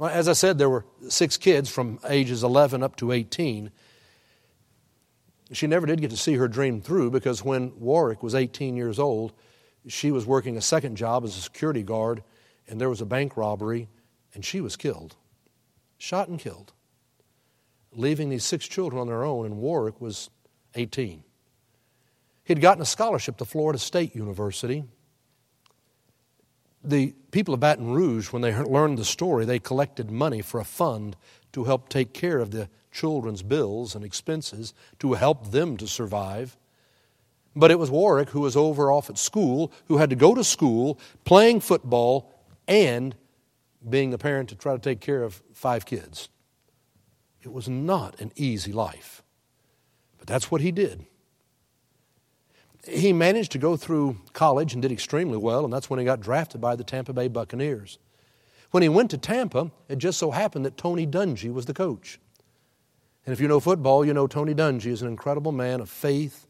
As 0.00 0.26
I 0.26 0.32
said, 0.32 0.56
there 0.56 0.70
were 0.70 0.86
six 1.06 1.36
kids 1.36 1.68
from 1.68 2.00
ages 2.08 2.42
11 2.42 2.82
up 2.82 2.96
to 2.96 3.12
18. 3.12 3.70
She 5.52 5.66
never 5.66 5.86
did 5.86 6.00
get 6.00 6.10
to 6.12 6.16
see 6.16 6.36
her 6.36 6.48
dream 6.48 6.80
through 6.80 7.10
because 7.10 7.44
when 7.44 7.78
Warrick 7.78 8.22
was 8.22 8.34
18 8.34 8.74
years 8.74 8.98
old, 8.98 9.34
she 9.86 10.10
was 10.10 10.24
working 10.24 10.56
a 10.56 10.62
second 10.62 10.96
job 10.96 11.24
as 11.24 11.36
a 11.36 11.42
security 11.42 11.82
guard, 11.82 12.22
and 12.66 12.80
there 12.80 12.88
was 12.88 13.02
a 13.02 13.06
bank 13.06 13.36
robbery, 13.36 13.90
and 14.32 14.42
she 14.42 14.62
was 14.62 14.74
killed. 14.74 15.14
Shot 15.98 16.28
and 16.28 16.38
killed. 16.38 16.72
Leaving 17.94 18.30
these 18.30 18.44
six 18.44 18.66
children 18.66 18.98
on 18.98 19.08
their 19.08 19.24
own, 19.24 19.44
and 19.44 19.58
Warrick 19.58 20.00
was 20.00 20.30
18. 20.74 21.22
He'd 22.44 22.62
gotten 22.62 22.80
a 22.80 22.86
scholarship 22.86 23.36
to 23.36 23.44
Florida 23.44 23.78
State 23.78 24.16
University 24.16 24.84
the 26.84 27.14
people 27.30 27.54
of 27.54 27.60
Baton 27.60 27.92
Rouge, 27.92 28.32
when 28.32 28.42
they 28.42 28.54
learned 28.54 28.98
the 28.98 29.04
story, 29.04 29.44
they 29.44 29.58
collected 29.58 30.10
money 30.10 30.42
for 30.42 30.60
a 30.60 30.64
fund 30.64 31.16
to 31.52 31.64
help 31.64 31.88
take 31.88 32.12
care 32.12 32.38
of 32.38 32.50
the 32.50 32.68
children's 32.90 33.42
bills 33.42 33.94
and 33.94 34.04
expenses 34.04 34.74
to 34.98 35.14
help 35.14 35.50
them 35.50 35.76
to 35.76 35.86
survive. 35.86 36.56
But 37.54 37.70
it 37.70 37.78
was 37.78 37.90
Warrick 37.90 38.30
who 38.30 38.40
was 38.40 38.56
over 38.56 38.90
off 38.90 39.10
at 39.10 39.18
school, 39.18 39.72
who 39.86 39.98
had 39.98 40.10
to 40.10 40.16
go 40.16 40.34
to 40.34 40.42
school, 40.42 40.98
playing 41.24 41.60
football, 41.60 42.32
and 42.66 43.14
being 43.88 44.10
the 44.10 44.18
parent 44.18 44.48
to 44.50 44.54
try 44.54 44.72
to 44.72 44.78
take 44.78 45.00
care 45.00 45.22
of 45.22 45.42
five 45.52 45.84
kids. 45.86 46.28
It 47.42 47.52
was 47.52 47.68
not 47.68 48.20
an 48.20 48.32
easy 48.36 48.72
life. 48.72 49.22
But 50.18 50.28
that's 50.28 50.50
what 50.50 50.60
he 50.60 50.72
did 50.72 51.06
he 52.86 53.12
managed 53.12 53.52
to 53.52 53.58
go 53.58 53.76
through 53.76 54.16
college 54.32 54.72
and 54.72 54.82
did 54.82 54.92
extremely 54.92 55.38
well, 55.38 55.64
and 55.64 55.72
that's 55.72 55.88
when 55.88 55.98
he 55.98 56.04
got 56.04 56.20
drafted 56.20 56.60
by 56.60 56.74
the 56.74 56.84
Tampa 56.84 57.12
Bay 57.12 57.28
Buccaneers. 57.28 57.98
When 58.72 58.82
he 58.82 58.88
went 58.88 59.10
to 59.10 59.18
Tampa, 59.18 59.70
it 59.88 59.98
just 59.98 60.18
so 60.18 60.30
happened 60.30 60.64
that 60.64 60.76
Tony 60.76 61.06
Dungy 61.06 61.52
was 61.52 61.66
the 61.66 61.74
coach. 61.74 62.18
And 63.24 63.32
if 63.32 63.40
you 63.40 63.46
know 63.46 63.60
football, 63.60 64.04
you 64.04 64.12
know 64.14 64.26
Tony 64.26 64.54
Dungy 64.54 64.86
is 64.86 65.02
an 65.02 65.08
incredible 65.08 65.52
man 65.52 65.80
of 65.80 65.88
faith, 65.88 66.46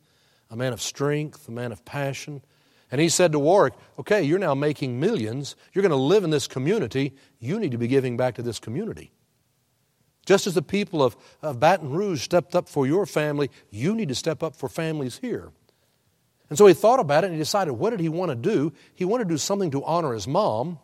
a 0.50 0.56
man 0.56 0.72
of 0.72 0.80
strength, 0.80 1.48
a 1.48 1.52
man 1.52 1.72
of 1.72 1.84
passion. 1.84 2.42
And 2.90 3.00
he 3.00 3.08
said 3.08 3.32
to 3.32 3.38
Warrick, 3.38 3.74
Okay, 3.98 4.22
you're 4.22 4.38
now 4.38 4.54
making 4.54 4.98
millions. 4.98 5.56
You're 5.72 5.82
going 5.82 5.90
to 5.90 5.96
live 5.96 6.24
in 6.24 6.30
this 6.30 6.46
community. 6.46 7.14
You 7.40 7.58
need 7.58 7.72
to 7.72 7.78
be 7.78 7.88
giving 7.88 8.16
back 8.16 8.36
to 8.36 8.42
this 8.42 8.58
community. 8.58 9.12
Just 10.24 10.46
as 10.46 10.54
the 10.54 10.62
people 10.62 11.02
of, 11.02 11.16
of 11.42 11.58
Baton 11.58 11.90
Rouge 11.90 12.22
stepped 12.22 12.54
up 12.54 12.68
for 12.68 12.86
your 12.86 13.06
family, 13.06 13.50
you 13.70 13.94
need 13.94 14.08
to 14.08 14.14
step 14.14 14.42
up 14.42 14.54
for 14.54 14.68
families 14.68 15.18
here. 15.18 15.50
And 16.52 16.58
so 16.58 16.66
he 16.66 16.74
thought 16.74 17.00
about 17.00 17.24
it 17.24 17.28
and 17.28 17.36
he 17.36 17.38
decided 17.38 17.72
what 17.72 17.88
did 17.88 18.00
he 18.00 18.10
want 18.10 18.28
to 18.28 18.34
do? 18.34 18.74
He 18.94 19.06
wanted 19.06 19.24
to 19.24 19.30
do 19.30 19.38
something 19.38 19.70
to 19.70 19.82
honor 19.84 20.12
his 20.12 20.28
mom. 20.28 20.78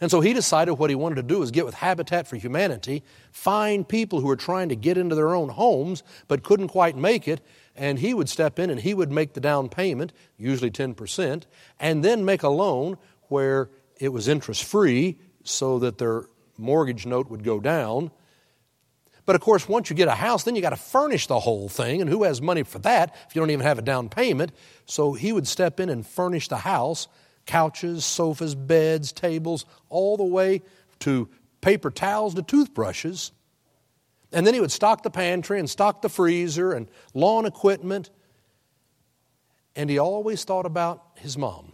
And 0.00 0.10
so 0.10 0.20
he 0.20 0.32
decided 0.32 0.72
what 0.72 0.90
he 0.90 0.96
wanted 0.96 1.14
to 1.14 1.22
do 1.22 1.38
was 1.38 1.52
get 1.52 1.64
with 1.64 1.74
Habitat 1.74 2.26
for 2.26 2.34
Humanity, 2.34 3.04
find 3.30 3.86
people 3.86 4.20
who 4.20 4.26
were 4.26 4.34
trying 4.34 4.68
to 4.70 4.74
get 4.74 4.98
into 4.98 5.14
their 5.14 5.36
own 5.36 5.50
homes 5.50 6.02
but 6.26 6.42
couldn't 6.42 6.66
quite 6.66 6.96
make 6.96 7.28
it, 7.28 7.40
and 7.76 8.00
he 8.00 8.12
would 8.12 8.28
step 8.28 8.58
in 8.58 8.70
and 8.70 8.80
he 8.80 8.92
would 8.92 9.12
make 9.12 9.34
the 9.34 9.40
down 9.40 9.68
payment, 9.68 10.12
usually 10.36 10.72
10%, 10.72 11.44
and 11.78 12.04
then 12.04 12.24
make 12.24 12.42
a 12.42 12.48
loan 12.48 12.98
where 13.28 13.70
it 14.00 14.08
was 14.08 14.26
interest 14.26 14.64
free 14.64 15.16
so 15.44 15.78
that 15.78 15.98
their 15.98 16.24
mortgage 16.58 17.06
note 17.06 17.30
would 17.30 17.44
go 17.44 17.60
down. 17.60 18.10
But 19.30 19.36
of 19.36 19.42
course, 19.42 19.68
once 19.68 19.88
you 19.88 19.94
get 19.94 20.08
a 20.08 20.16
house, 20.16 20.42
then 20.42 20.56
you 20.56 20.60
got 20.60 20.70
to 20.70 20.76
furnish 20.76 21.28
the 21.28 21.38
whole 21.38 21.68
thing. 21.68 22.00
And 22.00 22.10
who 22.10 22.24
has 22.24 22.42
money 22.42 22.64
for 22.64 22.80
that 22.80 23.14
if 23.28 23.36
you 23.36 23.40
don't 23.40 23.50
even 23.50 23.64
have 23.64 23.78
a 23.78 23.82
down 23.82 24.08
payment? 24.08 24.50
So 24.86 25.12
he 25.12 25.32
would 25.32 25.46
step 25.46 25.78
in 25.78 25.88
and 25.88 26.04
furnish 26.04 26.48
the 26.48 26.56
house 26.56 27.06
couches, 27.46 28.04
sofas, 28.04 28.56
beds, 28.56 29.12
tables, 29.12 29.66
all 29.88 30.16
the 30.16 30.24
way 30.24 30.62
to 30.98 31.28
paper 31.60 31.92
towels 31.92 32.34
to 32.34 32.42
toothbrushes. 32.42 33.30
And 34.32 34.44
then 34.44 34.52
he 34.52 34.60
would 34.60 34.72
stock 34.72 35.04
the 35.04 35.10
pantry 35.10 35.60
and 35.60 35.70
stock 35.70 36.02
the 36.02 36.08
freezer 36.08 36.72
and 36.72 36.88
lawn 37.14 37.46
equipment. 37.46 38.10
And 39.76 39.88
he 39.88 39.98
always 39.98 40.42
thought 40.42 40.66
about 40.66 41.04
his 41.14 41.38
mom. 41.38 41.70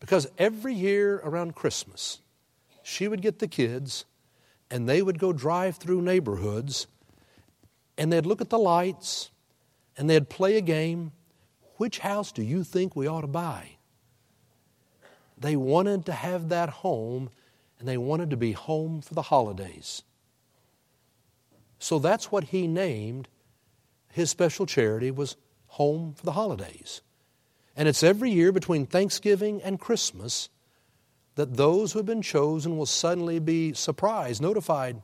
Because 0.00 0.26
every 0.36 0.74
year 0.74 1.20
around 1.22 1.54
Christmas, 1.54 2.18
she 2.82 3.06
would 3.06 3.22
get 3.22 3.38
the 3.38 3.46
kids 3.46 4.04
and 4.70 4.88
they 4.88 5.02
would 5.02 5.18
go 5.18 5.32
drive 5.32 5.76
through 5.76 6.02
neighborhoods 6.02 6.86
and 7.96 8.12
they'd 8.12 8.26
look 8.26 8.40
at 8.40 8.50
the 8.50 8.58
lights 8.58 9.30
and 9.96 10.08
they'd 10.08 10.28
play 10.28 10.56
a 10.56 10.60
game. 10.60 11.12
Which 11.76 11.98
house 12.00 12.32
do 12.32 12.42
you 12.42 12.64
think 12.64 12.94
we 12.94 13.06
ought 13.06 13.22
to 13.22 13.26
buy? 13.26 13.76
They 15.38 15.56
wanted 15.56 16.06
to 16.06 16.12
have 16.12 16.48
that 16.48 16.70
home 16.70 17.30
and 17.78 17.88
they 17.88 17.98
wanted 17.98 18.30
to 18.30 18.36
be 18.36 18.52
home 18.52 19.00
for 19.00 19.14
the 19.14 19.22
holidays. 19.22 20.02
So 21.78 21.98
that's 21.98 22.32
what 22.32 22.44
he 22.44 22.66
named 22.66 23.28
his 24.14 24.30
special 24.30 24.64
charity 24.64 25.10
was 25.10 25.36
Home 25.66 26.14
for 26.14 26.24
the 26.24 26.32
Holidays. 26.32 27.02
And 27.76 27.88
it's 27.88 28.04
every 28.04 28.30
year 28.30 28.52
between 28.52 28.86
Thanksgiving 28.86 29.60
and 29.60 29.80
Christmas 29.80 30.48
that 31.34 31.56
those 31.56 31.92
who 31.92 31.98
have 31.98 32.06
been 32.06 32.22
chosen 32.22 32.76
will 32.76 32.86
suddenly 32.86 33.38
be 33.38 33.72
surprised, 33.72 34.40
notified, 34.40 35.02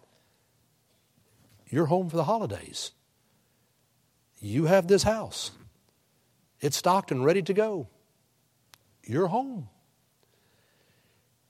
you're 1.69 1.87
home 1.87 2.09
for 2.09 2.17
the 2.17 2.25
holidays. 2.25 2.93
You 4.41 4.67
have 4.67 4.87
this 4.87 5.03
house. 5.03 5.53
It's 6.61 6.77
stocked 6.77 7.11
and 7.11 7.25
ready 7.25 7.43
to 7.43 7.55
go. 7.55 7.89
You're 9.05 9.29
home. 9.29 9.69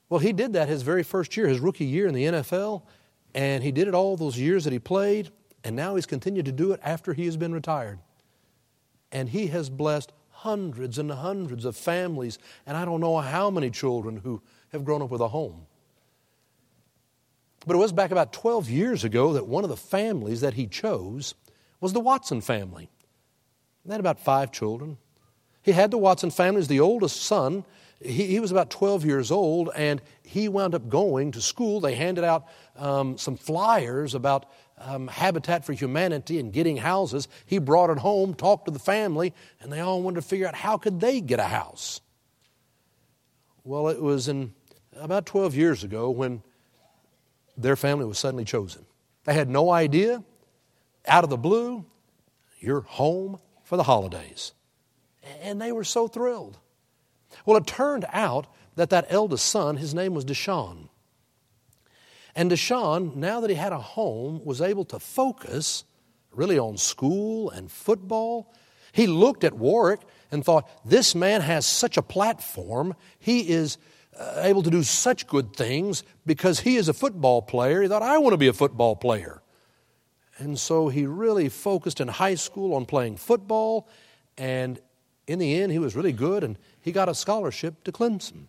Well, 0.08 0.20
he 0.20 0.32
did 0.32 0.54
that 0.54 0.68
his 0.68 0.82
very 0.82 1.02
first 1.02 1.36
year, 1.36 1.46
his 1.46 1.60
rookie 1.60 1.84
year 1.84 2.06
in 2.06 2.14
the 2.14 2.24
NFL, 2.24 2.82
and 3.34 3.62
he 3.62 3.70
did 3.70 3.86
it 3.86 3.94
all 3.94 4.16
those 4.16 4.38
years 4.38 4.64
that 4.64 4.72
he 4.72 4.78
played, 4.78 5.30
and 5.62 5.76
now 5.76 5.94
he's 5.94 6.06
continued 6.06 6.46
to 6.46 6.52
do 6.52 6.72
it 6.72 6.80
after 6.82 7.12
he 7.12 7.26
has 7.26 7.36
been 7.36 7.52
retired. 7.52 8.00
And 9.12 9.28
he 9.28 9.48
has 9.48 9.70
blessed 9.70 10.12
hundreds 10.30 10.98
and 10.98 11.10
hundreds 11.10 11.64
of 11.64 11.76
families, 11.76 12.38
and 12.66 12.76
I 12.76 12.84
don't 12.84 13.00
know 13.00 13.18
how 13.18 13.50
many 13.50 13.70
children 13.70 14.16
who 14.16 14.42
have 14.72 14.84
grown 14.84 15.02
up 15.02 15.10
with 15.10 15.20
a 15.20 15.28
home. 15.28 15.66
But 17.66 17.76
it 17.76 17.78
was 17.78 17.92
back 17.92 18.10
about 18.10 18.32
12 18.32 18.70
years 18.70 19.04
ago 19.04 19.34
that 19.34 19.46
one 19.46 19.64
of 19.64 19.70
the 19.70 19.76
families 19.76 20.40
that 20.40 20.54
he 20.54 20.66
chose 20.66 21.34
was 21.80 21.92
the 21.92 22.00
Watson 22.00 22.40
family. 22.40 22.88
They 23.84 23.92
had 23.92 24.00
about 24.00 24.20
five 24.20 24.50
children. 24.50 24.98
He 25.62 25.72
had 25.72 25.90
the 25.90 25.98
Watson 25.98 26.30
family 26.30 26.60
as 26.60 26.68
the 26.68 26.80
oldest 26.80 27.22
son. 27.22 27.64
He, 28.00 28.26
he, 28.26 28.40
was 28.40 28.50
about 28.50 28.70
12 28.70 29.04
years 29.04 29.30
old, 29.30 29.70
and 29.76 30.00
he 30.22 30.48
wound 30.48 30.74
up 30.74 30.88
going 30.88 31.32
to 31.32 31.42
school. 31.42 31.80
They 31.80 31.94
handed 31.94 32.24
out 32.24 32.46
um, 32.76 33.18
some 33.18 33.36
flyers 33.36 34.14
about 34.14 34.50
um, 34.78 35.08
Habitat 35.08 35.66
for 35.66 35.74
Humanity 35.74 36.40
and 36.40 36.50
getting 36.50 36.78
houses. 36.78 37.28
He 37.44 37.58
brought 37.58 37.90
it 37.90 37.98
home, 37.98 38.32
talked 38.32 38.66
to 38.66 38.70
the 38.70 38.78
family, 38.78 39.34
and 39.60 39.70
they 39.70 39.80
all 39.80 40.00
wanted 40.00 40.22
to 40.22 40.26
figure 40.26 40.46
out 40.46 40.54
how 40.54 40.78
could 40.78 41.00
they 41.00 41.20
get 41.20 41.40
a 41.40 41.44
house. 41.44 42.00
Well, 43.64 43.88
it 43.88 44.00
was 44.00 44.28
in 44.28 44.54
about 45.00 45.26
12 45.26 45.54
years 45.54 45.84
ago 45.84 46.10
when 46.10 46.42
their 47.56 47.76
family 47.76 48.04
was 48.04 48.18
suddenly 48.18 48.44
chosen. 48.44 48.84
They 49.24 49.34
had 49.34 49.48
no 49.48 49.70
idea. 49.70 50.22
Out 51.06 51.24
of 51.24 51.30
the 51.30 51.38
blue, 51.38 51.84
you're 52.58 52.82
home 52.82 53.38
for 53.64 53.76
the 53.76 53.82
holidays. 53.82 54.52
And 55.42 55.60
they 55.60 55.72
were 55.72 55.84
so 55.84 56.08
thrilled. 56.08 56.58
Well, 57.46 57.56
it 57.56 57.66
turned 57.66 58.06
out 58.12 58.46
that 58.76 58.90
that 58.90 59.06
eldest 59.08 59.46
son, 59.46 59.76
his 59.76 59.94
name 59.94 60.14
was 60.14 60.24
Deshaun. 60.24 60.88
And 62.34 62.50
Deshaun, 62.50 63.16
now 63.16 63.40
that 63.40 63.50
he 63.50 63.56
had 63.56 63.72
a 63.72 63.78
home, 63.78 64.44
was 64.44 64.60
able 64.60 64.84
to 64.86 64.98
focus 64.98 65.84
really 66.32 66.58
on 66.58 66.76
school 66.76 67.50
and 67.50 67.70
football. 67.70 68.52
He 68.92 69.06
looked 69.06 69.44
at 69.44 69.54
Warrick 69.54 70.00
and 70.30 70.44
thought, 70.44 70.68
this 70.84 71.14
man 71.14 71.40
has 71.40 71.66
such 71.66 71.96
a 71.96 72.02
platform. 72.02 72.94
He 73.18 73.48
is 73.48 73.78
Uh, 74.18 74.42
able 74.42 74.62
to 74.62 74.70
do 74.70 74.82
such 74.82 75.26
good 75.26 75.54
things 75.54 76.02
because 76.26 76.60
he 76.60 76.76
is 76.76 76.88
a 76.88 76.92
football 76.92 77.40
player. 77.40 77.82
He 77.82 77.88
thought, 77.88 78.02
I 78.02 78.18
want 78.18 78.32
to 78.32 78.38
be 78.38 78.48
a 78.48 78.52
football 78.52 78.96
player. 78.96 79.40
And 80.38 80.58
so 80.58 80.88
he 80.88 81.06
really 81.06 81.48
focused 81.48 82.00
in 82.00 82.08
high 82.08 82.34
school 82.34 82.74
on 82.74 82.86
playing 82.86 83.16
football. 83.16 83.88
And 84.36 84.80
in 85.26 85.38
the 85.38 85.60
end, 85.60 85.70
he 85.70 85.78
was 85.78 85.94
really 85.94 86.12
good 86.12 86.42
and 86.42 86.58
he 86.80 86.92
got 86.92 87.08
a 87.08 87.14
scholarship 87.14 87.84
to 87.84 87.92
Clemson. 87.92 88.46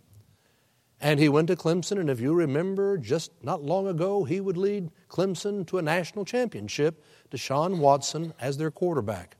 And 1.01 1.19
he 1.19 1.29
went 1.29 1.47
to 1.47 1.55
Clemson, 1.55 1.99
and 1.99 2.11
if 2.11 2.19
you 2.19 2.31
remember, 2.31 2.95
just 2.95 3.31
not 3.41 3.63
long 3.63 3.87
ago, 3.87 4.23
he 4.23 4.39
would 4.39 4.55
lead 4.55 4.91
Clemson 5.09 5.65
to 5.67 5.79
a 5.79 5.81
national 5.81 6.25
championship, 6.25 7.03
Deshaun 7.31 7.79
Watson 7.79 8.35
as 8.39 8.57
their 8.57 8.69
quarterback. 8.69 9.35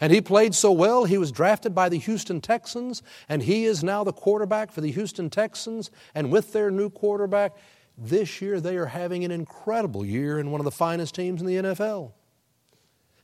And 0.00 0.12
he 0.12 0.22
played 0.22 0.54
so 0.54 0.72
well, 0.72 1.04
he 1.04 1.18
was 1.18 1.30
drafted 1.30 1.74
by 1.74 1.90
the 1.90 1.98
Houston 1.98 2.40
Texans, 2.40 3.02
and 3.28 3.42
he 3.42 3.66
is 3.66 3.84
now 3.84 4.02
the 4.02 4.12
quarterback 4.12 4.72
for 4.72 4.80
the 4.80 4.90
Houston 4.90 5.28
Texans. 5.28 5.90
And 6.14 6.32
with 6.32 6.52
their 6.52 6.70
new 6.70 6.88
quarterback, 6.88 7.54
this 7.98 8.40
year 8.40 8.60
they 8.60 8.76
are 8.78 8.86
having 8.86 9.24
an 9.24 9.30
incredible 9.30 10.04
year 10.04 10.38
in 10.38 10.50
one 10.50 10.60
of 10.60 10.64
the 10.64 10.70
finest 10.70 11.14
teams 11.14 11.42
in 11.42 11.46
the 11.46 11.56
NFL. 11.56 12.12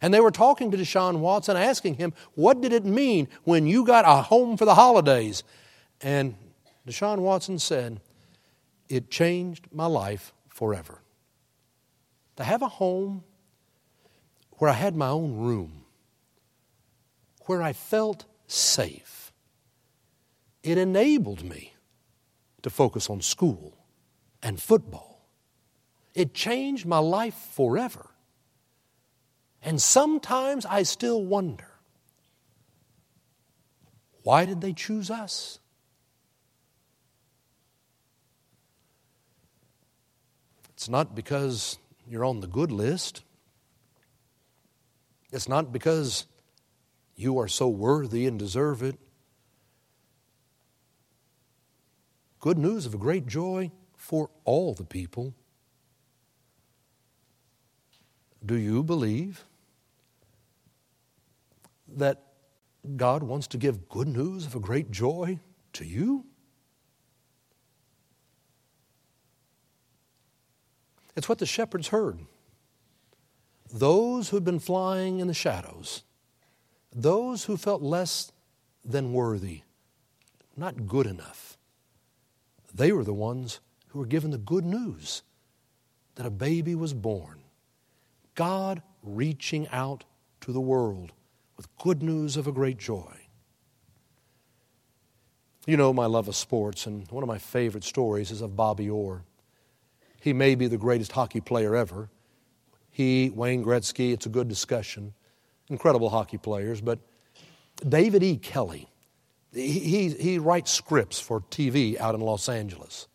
And 0.03 0.13
they 0.13 0.21
were 0.21 0.31
talking 0.31 0.71
to 0.71 0.77
Deshaun 0.77 1.21
Watson, 1.21 1.57
asking 1.57 1.95
him, 1.95 2.13
What 2.35 2.61
did 2.61 2.75
it 2.75 2.85
mean 2.85 3.29
when 3.45 3.67
you 3.67 3.85
got 3.87 4.05
a 4.07 4.23
home 4.23 4.59
for 4.59 4.67
the 4.67 4.75
holidays? 4.75 5.43
And 6.03 6.37
Deshaun 6.87 7.21
Watson 7.21 7.59
said, 7.59 8.01
It 8.91 9.11
changed 9.11 9.67
my 9.73 9.87
life 9.87 10.35
forever. 10.49 11.01
To 12.37 12.45
have 12.45 12.61
a 12.61 12.69
home 12.69 13.25
where 14.59 14.71
I 14.71 14.75
had 14.75 14.95
my 14.95 15.09
own 15.09 15.39
room, 15.39 15.76
where 17.47 17.63
I 17.63 17.73
felt 17.73 18.25
safe, 18.47 19.33
it 20.63 20.79
enabled 20.79 21.45
me 21.45 21.75
to 22.63 22.71
focus 22.71 23.09
on 23.09 23.21
school 23.21 23.77
and 24.43 24.61
football. 24.61 25.29
It 26.15 26.35
changed 26.35 26.87
my 26.87 26.99
life 26.99 27.35
forever. 27.53 28.11
And 29.63 29.81
sometimes 29.81 30.65
I 30.67 30.83
still 30.83 31.23
wonder 31.25 31.69
why 34.23 34.45
did 34.45 34.61
they 34.61 34.73
choose 34.73 35.09
us? 35.09 35.61
It's 40.71 40.89
not 40.89 41.15
because 41.15 41.79
you're 42.09 42.25
on 42.25 42.41
the 42.41 42.47
good 42.47 42.73
list. 42.73 43.23
It's 45.33 45.49
not 45.49 45.73
because 45.73 46.27
you 47.17 47.39
are 47.39 47.49
so 47.49 47.69
worthy 47.69 48.27
and 48.27 48.39
deserve 48.39 48.83
it. 48.83 48.97
Good 52.41 52.59
news 52.59 52.87
of 52.87 52.95
a 52.95 52.99
great 52.99 53.27
joy 53.27 53.73
for 53.97 54.31
all 54.45 54.75
the 54.75 54.85
people. 54.85 55.35
Do 58.45 58.55
you 58.55 58.85
believe 58.85 59.45
that 61.89 62.23
God 62.97 63.23
wants 63.23 63.47
to 63.49 63.59
give 63.59 63.89
good 63.89 64.07
news 64.07 64.47
of 64.47 64.55
a 64.55 64.61
great 64.61 64.91
joy 64.91 65.41
to 65.73 65.85
you? 65.85 66.27
It's 71.17 71.29
what 71.29 71.39
the 71.39 71.47
shepherds 71.47 71.89
heard. 71.89 72.21
Those 73.73 74.29
who'd 74.29 74.45
been 74.45 74.61
flying 74.61 75.19
in 75.19 75.27
the 75.27 75.35
shadows, 75.35 76.03
those 76.97 77.45
who 77.45 77.59
felt 77.59 77.83
less 77.83 78.33
than 78.83 79.13
worthy, 79.13 79.61
not 80.57 80.87
good 80.87 81.07
enough, 81.07 81.59
they 82.75 82.91
were 82.91 83.05
the 83.05 83.13
ones 83.13 83.61
who 83.89 83.99
were 83.99 84.07
given 84.07 84.31
the 84.31 84.39
good 84.39 84.65
news 84.65 85.23
that 86.15 86.27
a 86.27 86.31
baby 86.31 86.75
was 86.75 86.95
born. 86.95 87.43
God 88.35 88.83
reaching 89.03 89.69
out 89.69 90.05
to 90.41 90.53
the 90.53 90.61
world 90.61 91.13
with 91.57 91.75
good 91.77 92.03
news 92.03 92.37
of 92.37 92.47
a 92.47 92.53
great 92.53 92.79
joy. 92.79 93.13
You 95.67 95.77
know 95.77 95.93
my 95.93 96.07
love 96.07 96.29
of 96.29 96.37
sports, 96.37 96.87
and 96.87 97.11
one 97.11 97.23
of 97.23 97.29
my 97.29 97.39
favorite 97.39 97.85
stories 97.85 98.31
is 98.31 98.41
of 98.41 98.57
Bobby 98.57 98.89
Orr. 98.89 99.25
He 100.21 100.33
may 100.33 100.55
be 100.55 100.67
the 100.67 100.79
greatest 100.79 101.13
hockey 101.13 101.41
player 101.41 101.77
ever. 101.77 102.09
He, 102.91 103.31
Wayne 103.35 103.65
Gretzky, 103.65 104.13
it's 104.13 104.27
a 104.27 104.31
good 104.31 104.49
discussion. 104.49 105.13
Incredible 105.69 106.11
hockey 106.11 106.39
players. 106.39 106.81
But 106.81 106.99
David 107.87 108.23
E. 108.23 108.37
Kelley, 108.37 108.89
he, 109.53 109.79
he, 109.79 110.09
he 110.11 110.39
writes 110.39 110.71
scripts 110.71 111.21
for 111.21 111.41
TV 111.41 111.99
out 111.99 112.15
in 112.15 112.21
Los 112.21 112.49
Angeles. 112.49 113.09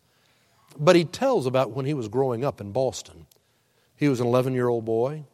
But 0.77 0.95
he 0.95 1.05
tells 1.05 1.45
about 1.45 1.71
when 1.71 1.85
he 1.85 1.93
was 1.93 2.07
growing 2.07 2.45
up 2.45 2.61
in 2.61 2.71
Boston. 2.71 3.25
He 3.95 4.07
was 4.07 4.19
an 4.19 4.27
11 4.27 4.53
year 4.53 4.67
old 4.67 4.85
boy, 4.85 5.25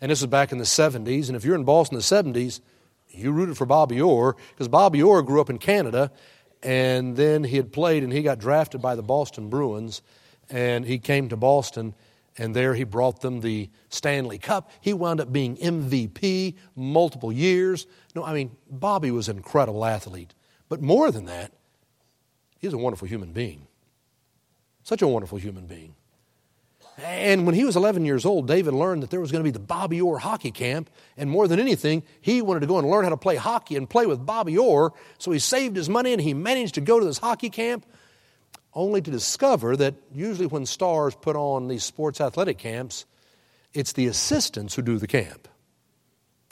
and 0.00 0.10
this 0.10 0.20
was 0.20 0.30
back 0.30 0.52
in 0.52 0.58
the 0.58 0.64
70s. 0.64 1.28
And 1.28 1.36
if 1.36 1.44
you're 1.44 1.54
in 1.54 1.64
Boston 1.64 1.96
in 1.96 2.00
the 2.00 2.40
70s, 2.40 2.60
you 3.10 3.32
rooted 3.32 3.56
for 3.56 3.66
Bobby 3.66 4.00
Orr 4.00 4.36
because 4.50 4.68
Bobby 4.68 5.02
Orr 5.02 5.22
grew 5.22 5.40
up 5.40 5.50
in 5.50 5.58
Canada, 5.58 6.10
and 6.62 7.16
then 7.16 7.44
he 7.44 7.56
had 7.56 7.72
played 7.72 8.02
and 8.02 8.12
he 8.12 8.22
got 8.22 8.38
drafted 8.38 8.80
by 8.80 8.94
the 8.94 9.02
Boston 9.02 9.48
Bruins, 9.48 10.02
and 10.48 10.84
he 10.84 10.98
came 10.98 11.28
to 11.28 11.36
Boston. 11.36 11.94
And 12.38 12.54
there 12.54 12.74
he 12.74 12.84
brought 12.84 13.20
them 13.20 13.40
the 13.40 13.70
Stanley 13.88 14.38
Cup. 14.38 14.70
He 14.80 14.92
wound 14.92 15.20
up 15.20 15.32
being 15.32 15.56
MVP 15.56 16.56
multiple 16.76 17.32
years. 17.32 17.86
No, 18.14 18.24
I 18.24 18.32
mean, 18.32 18.56
Bobby 18.70 19.10
was 19.10 19.28
an 19.28 19.36
incredible 19.36 19.84
athlete. 19.84 20.34
But 20.68 20.80
more 20.80 21.10
than 21.10 21.26
that, 21.26 21.52
he's 22.58 22.72
a 22.72 22.78
wonderful 22.78 23.08
human 23.08 23.32
being. 23.32 23.66
Such 24.84 25.02
a 25.02 25.08
wonderful 25.08 25.38
human 25.38 25.66
being. 25.66 25.94
And 27.02 27.46
when 27.46 27.54
he 27.54 27.64
was 27.64 27.76
11 27.76 28.04
years 28.04 28.24
old, 28.24 28.46
David 28.46 28.74
learned 28.74 29.02
that 29.02 29.10
there 29.10 29.20
was 29.20 29.32
going 29.32 29.40
to 29.42 29.48
be 29.48 29.52
the 29.52 29.58
Bobby 29.58 30.00
Orr 30.00 30.18
hockey 30.18 30.50
camp. 30.50 30.90
And 31.16 31.30
more 31.30 31.48
than 31.48 31.58
anything, 31.58 32.02
he 32.20 32.42
wanted 32.42 32.60
to 32.60 32.66
go 32.66 32.78
and 32.78 32.88
learn 32.88 33.04
how 33.04 33.10
to 33.10 33.16
play 33.16 33.36
hockey 33.36 33.76
and 33.76 33.88
play 33.88 34.06
with 34.06 34.24
Bobby 34.24 34.58
Orr. 34.58 34.92
So 35.18 35.30
he 35.30 35.38
saved 35.38 35.76
his 35.76 35.88
money 35.88 36.12
and 36.12 36.20
he 36.20 36.34
managed 36.34 36.74
to 36.74 36.80
go 36.80 36.98
to 36.98 37.04
this 37.04 37.18
hockey 37.18 37.50
camp, 37.50 37.86
only 38.74 39.00
to 39.00 39.10
discover 39.10 39.76
that 39.76 39.94
usually 40.12 40.46
when 40.46 40.66
stars 40.66 41.14
put 41.14 41.36
on 41.36 41.68
these 41.68 41.84
sports 41.84 42.20
athletic 42.20 42.58
camps, 42.58 43.04
it's 43.72 43.92
the 43.92 44.06
assistants 44.06 44.74
who 44.74 44.82
do 44.82 44.98
the 44.98 45.06
camp. 45.06 45.48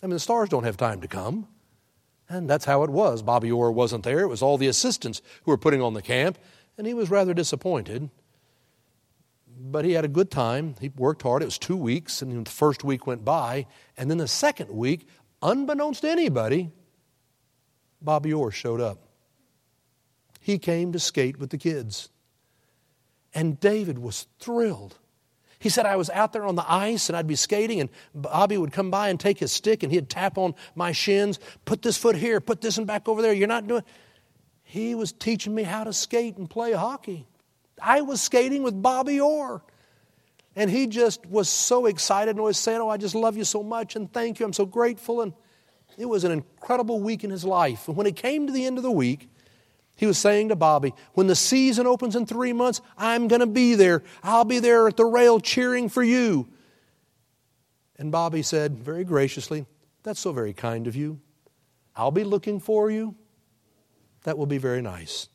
I 0.02 0.06
mean, 0.06 0.14
the 0.14 0.20
stars 0.20 0.48
don't 0.48 0.64
have 0.64 0.76
time 0.76 1.00
to 1.00 1.08
come. 1.08 1.48
And 2.28 2.48
that's 2.48 2.66
how 2.66 2.82
it 2.82 2.90
was. 2.90 3.22
Bobby 3.22 3.50
Orr 3.50 3.72
wasn't 3.72 4.04
there. 4.04 4.20
It 4.20 4.28
was 4.28 4.42
all 4.42 4.58
the 4.58 4.66
assistants 4.66 5.22
who 5.44 5.50
were 5.50 5.56
putting 5.56 5.80
on 5.80 5.94
the 5.94 6.02
camp. 6.02 6.38
And 6.76 6.86
he 6.86 6.94
was 6.94 7.10
rather 7.10 7.34
disappointed 7.34 8.10
but 9.58 9.84
he 9.84 9.92
had 9.92 10.04
a 10.04 10.08
good 10.08 10.30
time. 10.30 10.76
He 10.80 10.90
worked 10.90 11.22
hard. 11.22 11.42
It 11.42 11.46
was 11.46 11.58
two 11.58 11.76
weeks, 11.76 12.22
and 12.22 12.46
the 12.46 12.50
first 12.50 12.84
week 12.84 13.06
went 13.06 13.24
by. 13.24 13.66
And 13.96 14.10
then 14.10 14.18
the 14.18 14.28
second 14.28 14.70
week, 14.70 15.08
unbeknownst 15.42 16.02
to 16.02 16.10
anybody, 16.10 16.70
Bobby 18.00 18.32
Orr 18.32 18.50
showed 18.50 18.80
up. 18.80 19.07
He 20.48 20.58
came 20.58 20.92
to 20.92 20.98
skate 20.98 21.38
with 21.38 21.50
the 21.50 21.58
kids. 21.58 22.08
And 23.34 23.60
David 23.60 23.98
was 23.98 24.26
thrilled. 24.40 24.96
He 25.58 25.68
said, 25.68 25.84
I 25.84 25.96
was 25.96 26.08
out 26.08 26.32
there 26.32 26.46
on 26.46 26.54
the 26.54 26.64
ice 26.66 27.10
and 27.10 27.18
I'd 27.18 27.26
be 27.26 27.36
skating, 27.36 27.82
and 27.82 27.90
Bobby 28.14 28.56
would 28.56 28.72
come 28.72 28.90
by 28.90 29.10
and 29.10 29.20
take 29.20 29.38
his 29.38 29.52
stick 29.52 29.82
and 29.82 29.92
he'd 29.92 30.08
tap 30.08 30.38
on 30.38 30.54
my 30.74 30.92
shins, 30.92 31.38
put 31.66 31.82
this 31.82 31.98
foot 31.98 32.16
here, 32.16 32.40
put 32.40 32.62
this 32.62 32.78
one 32.78 32.86
back 32.86 33.08
over 33.08 33.20
there. 33.20 33.34
You're 33.34 33.46
not 33.46 33.66
doing. 33.66 33.82
He 34.62 34.94
was 34.94 35.12
teaching 35.12 35.54
me 35.54 35.64
how 35.64 35.84
to 35.84 35.92
skate 35.92 36.38
and 36.38 36.48
play 36.48 36.72
hockey. 36.72 37.26
I 37.82 38.00
was 38.00 38.22
skating 38.22 38.62
with 38.62 38.80
Bobby 38.80 39.20
Orr. 39.20 39.62
And 40.56 40.70
he 40.70 40.86
just 40.86 41.26
was 41.26 41.50
so 41.50 41.84
excited 41.84 42.36
and 42.36 42.42
was 42.42 42.56
saying, 42.58 42.80
Oh, 42.80 42.88
I 42.88 42.96
just 42.96 43.14
love 43.14 43.36
you 43.36 43.44
so 43.44 43.62
much 43.62 43.96
and 43.96 44.10
thank 44.10 44.40
you. 44.40 44.46
I'm 44.46 44.54
so 44.54 44.64
grateful. 44.64 45.20
And 45.20 45.34
it 45.98 46.06
was 46.06 46.24
an 46.24 46.32
incredible 46.32 47.00
week 47.00 47.22
in 47.22 47.28
his 47.28 47.44
life. 47.44 47.86
And 47.86 47.98
when 47.98 48.06
it 48.06 48.16
came 48.16 48.46
to 48.46 48.52
the 48.54 48.64
end 48.64 48.78
of 48.78 48.82
the 48.82 48.90
week, 48.90 49.28
he 49.98 50.06
was 50.06 50.16
saying 50.16 50.50
to 50.50 50.56
Bobby, 50.56 50.94
When 51.14 51.26
the 51.26 51.34
season 51.34 51.86
opens 51.86 52.14
in 52.14 52.24
three 52.24 52.52
months, 52.52 52.80
I'm 52.96 53.26
going 53.26 53.40
to 53.40 53.46
be 53.46 53.74
there. 53.74 54.04
I'll 54.22 54.44
be 54.44 54.60
there 54.60 54.86
at 54.86 54.96
the 54.96 55.04
rail 55.04 55.40
cheering 55.40 55.88
for 55.88 56.04
you. 56.04 56.48
And 57.96 58.12
Bobby 58.12 58.42
said 58.42 58.78
very 58.78 59.02
graciously, 59.02 59.66
That's 60.04 60.20
so 60.20 60.32
very 60.32 60.52
kind 60.52 60.86
of 60.86 60.94
you. 60.94 61.20
I'll 61.96 62.12
be 62.12 62.22
looking 62.22 62.60
for 62.60 62.90
you. 62.92 63.16
That 64.22 64.38
will 64.38 64.46
be 64.46 64.58
very 64.58 64.80
nice. 64.80 65.28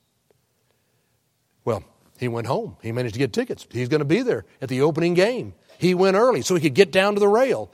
Well, 1.66 1.84
he 2.18 2.30
went 2.30 2.48
home. 2.48 2.78
He 2.82 2.94
managed 2.94 3.16
to 3.16 3.20
get 3.20 3.34
tickets. 3.34 3.68
He's 3.70 3.90
going 3.90 4.00
to 4.00 4.06
be 4.06 4.22
there 4.22 4.46
at 4.62 4.70
the 4.70 4.82
opening 4.82 5.14
game. 5.14 5.56
He 5.78 5.94
went 5.94 6.16
early 6.16 6.42
so 6.42 6.56
he 6.56 6.62
could 6.62 6.74
get 6.74 6.92
down 6.92 7.16
to 7.16 7.20
the 7.20 7.28
rail. 7.28 7.70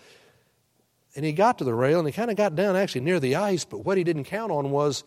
And 1.15 1.23
he 1.23 1.33
got 1.33 1.59
to 1.59 1.63
the 1.63 1.73
rail 1.73 1.99
and 1.99 2.07
he 2.07 2.11
kind 2.11 2.31
of 2.31 2.37
got 2.37 2.55
down 2.55 2.75
actually 2.75 3.01
near 3.01 3.19
the 3.19 3.35
ice, 3.35 3.63
but 3.63 3.85
what 3.85 3.97
he 3.97 4.03
didn't 4.03 4.23
count 4.23 4.51
on 4.51 4.71
was 4.71 5.03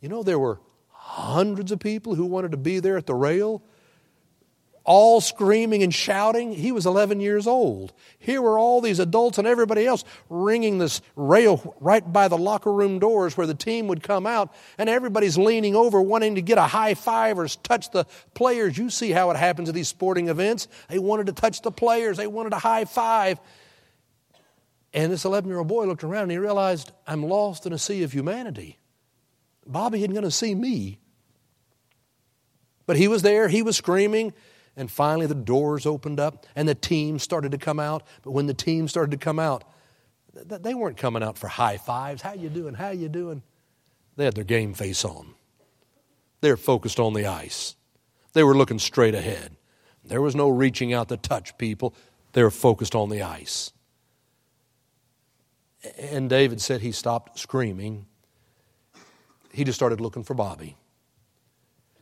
you 0.00 0.08
know, 0.08 0.24
there 0.24 0.38
were 0.38 0.58
hundreds 1.04 1.72
of 1.72 1.78
people 1.78 2.14
who 2.14 2.24
wanted 2.24 2.52
to 2.52 2.56
be 2.56 2.78
there 2.78 2.96
at 2.96 3.06
the 3.06 3.14
rail 3.14 3.62
all 4.84 5.20
screaming 5.20 5.82
and 5.82 5.94
shouting. 5.94 6.52
He 6.52 6.72
was 6.72 6.86
11 6.86 7.20
years 7.20 7.46
old. 7.46 7.92
Here 8.18 8.42
were 8.42 8.58
all 8.58 8.80
these 8.80 8.98
adults 8.98 9.38
and 9.38 9.46
everybody 9.46 9.86
else 9.86 10.04
ringing 10.28 10.78
this 10.78 11.00
rail 11.16 11.76
right 11.80 12.10
by 12.10 12.28
the 12.28 12.38
locker 12.38 12.72
room 12.72 12.98
doors 12.98 13.36
where 13.36 13.46
the 13.46 13.54
team 13.54 13.88
would 13.88 14.02
come 14.02 14.26
out, 14.26 14.52
and 14.78 14.88
everybody's 14.88 15.38
leaning 15.38 15.76
over 15.76 16.00
wanting 16.00 16.34
to 16.34 16.42
get 16.42 16.58
a 16.58 16.62
high 16.62 16.94
five 16.94 17.38
or 17.38 17.46
touch 17.48 17.90
the 17.90 18.04
players. 18.34 18.76
You 18.76 18.90
see 18.90 19.10
how 19.10 19.30
it 19.30 19.36
happens 19.36 19.68
at 19.68 19.74
these 19.74 19.88
sporting 19.88 20.28
events. 20.28 20.68
They 20.88 20.98
wanted 20.98 21.26
to 21.26 21.32
touch 21.32 21.62
the 21.62 21.72
players, 21.72 22.16
they 22.16 22.26
wanted 22.26 22.52
a 22.52 22.58
high 22.58 22.84
five. 22.84 23.40
And 24.94 25.10
this 25.10 25.24
11 25.24 25.48
year 25.48 25.58
old 25.58 25.68
boy 25.68 25.86
looked 25.86 26.04
around 26.04 26.24
and 26.24 26.32
he 26.32 26.38
realized, 26.38 26.92
I'm 27.06 27.24
lost 27.24 27.64
in 27.64 27.72
a 27.72 27.78
sea 27.78 28.02
of 28.02 28.12
humanity. 28.12 28.78
Bobby 29.66 29.98
isn't 29.98 30.12
going 30.12 30.24
to 30.24 30.30
see 30.30 30.54
me. 30.54 30.98
But 32.86 32.96
he 32.96 33.08
was 33.08 33.22
there, 33.22 33.48
he 33.48 33.62
was 33.62 33.76
screaming. 33.76 34.32
And 34.76 34.90
finally, 34.90 35.26
the 35.26 35.34
doors 35.34 35.84
opened 35.84 36.18
up 36.18 36.46
and 36.56 36.66
the 36.68 36.74
team 36.74 37.18
started 37.18 37.52
to 37.52 37.58
come 37.58 37.78
out. 37.78 38.02
But 38.22 38.30
when 38.30 38.46
the 38.46 38.54
team 38.54 38.88
started 38.88 39.10
to 39.10 39.18
come 39.18 39.38
out, 39.38 39.64
they 40.34 40.72
weren't 40.72 40.96
coming 40.96 41.22
out 41.22 41.36
for 41.36 41.48
high 41.48 41.76
fives. 41.76 42.22
How 42.22 42.32
you 42.32 42.48
doing? 42.48 42.74
How 42.74 42.90
you 42.90 43.08
doing? 43.08 43.42
They 44.16 44.24
had 44.24 44.34
their 44.34 44.44
game 44.44 44.72
face 44.72 45.04
on. 45.04 45.34
They 46.40 46.50
were 46.50 46.56
focused 46.56 46.98
on 46.98 47.12
the 47.12 47.26
ice. 47.26 47.76
They 48.32 48.42
were 48.42 48.56
looking 48.56 48.78
straight 48.78 49.14
ahead. 49.14 49.56
There 50.04 50.22
was 50.22 50.34
no 50.34 50.48
reaching 50.48 50.92
out 50.92 51.08
to 51.10 51.16
touch 51.16 51.56
people. 51.58 51.94
They 52.32 52.42
were 52.42 52.50
focused 52.50 52.94
on 52.94 53.10
the 53.10 53.22
ice. 53.22 53.72
And 55.98 56.30
David 56.30 56.60
said 56.60 56.80
he 56.80 56.92
stopped 56.92 57.38
screaming. 57.38 58.06
He 59.52 59.64
just 59.64 59.76
started 59.76 60.00
looking 60.00 60.24
for 60.24 60.34
Bobby. 60.34 60.76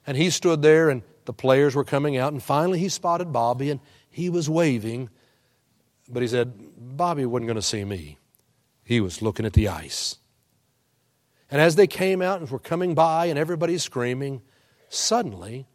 And 0.07 0.17
he 0.17 0.31
stood 0.31 0.63
there 0.63 0.89
and 0.89 1.03
the 1.25 1.33
players 1.33 1.75
were 1.75 1.85
coming 1.85 2.17
out, 2.17 2.33
and 2.33 2.43
finally 2.43 2.79
he 2.79 2.89
spotted 2.89 3.33
Bobby, 3.33 3.71
and 3.71 3.79
he 4.09 4.31
was 4.31 4.49
waving. 4.49 5.11
But 6.09 6.23
he 6.23 6.29
said, 6.29 6.53
Bobby 6.77 7.25
wasn't 7.27 7.47
going 7.47 7.57
to 7.57 7.63
see 7.63 7.85
me. 7.85 8.19
He 8.83 9.01
was 9.01 9.23
looking 9.23 9.47
at 9.47 9.53
the 9.53 9.69
ice. 9.69 10.17
And 11.51 11.61
as 11.61 11.77
they 11.77 11.87
came 11.87 12.23
out 12.23 12.41
and 12.41 12.51
were 12.51 12.59
coming 12.59 12.95
by, 12.95 13.27
and 13.27 13.39
everybody's 13.39 13.83
screaming, 13.83 14.43
suddenly, 14.89 15.67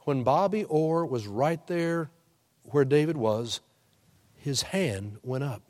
when 0.00 0.22
Bobby 0.22 0.64
Orr 0.64 1.06
was 1.06 1.26
right 1.26 1.64
there 1.66 2.10
where 2.64 2.84
David 2.84 3.16
was, 3.16 3.60
his 4.36 4.62
hand 4.62 5.16
went 5.22 5.44
up. 5.44 5.62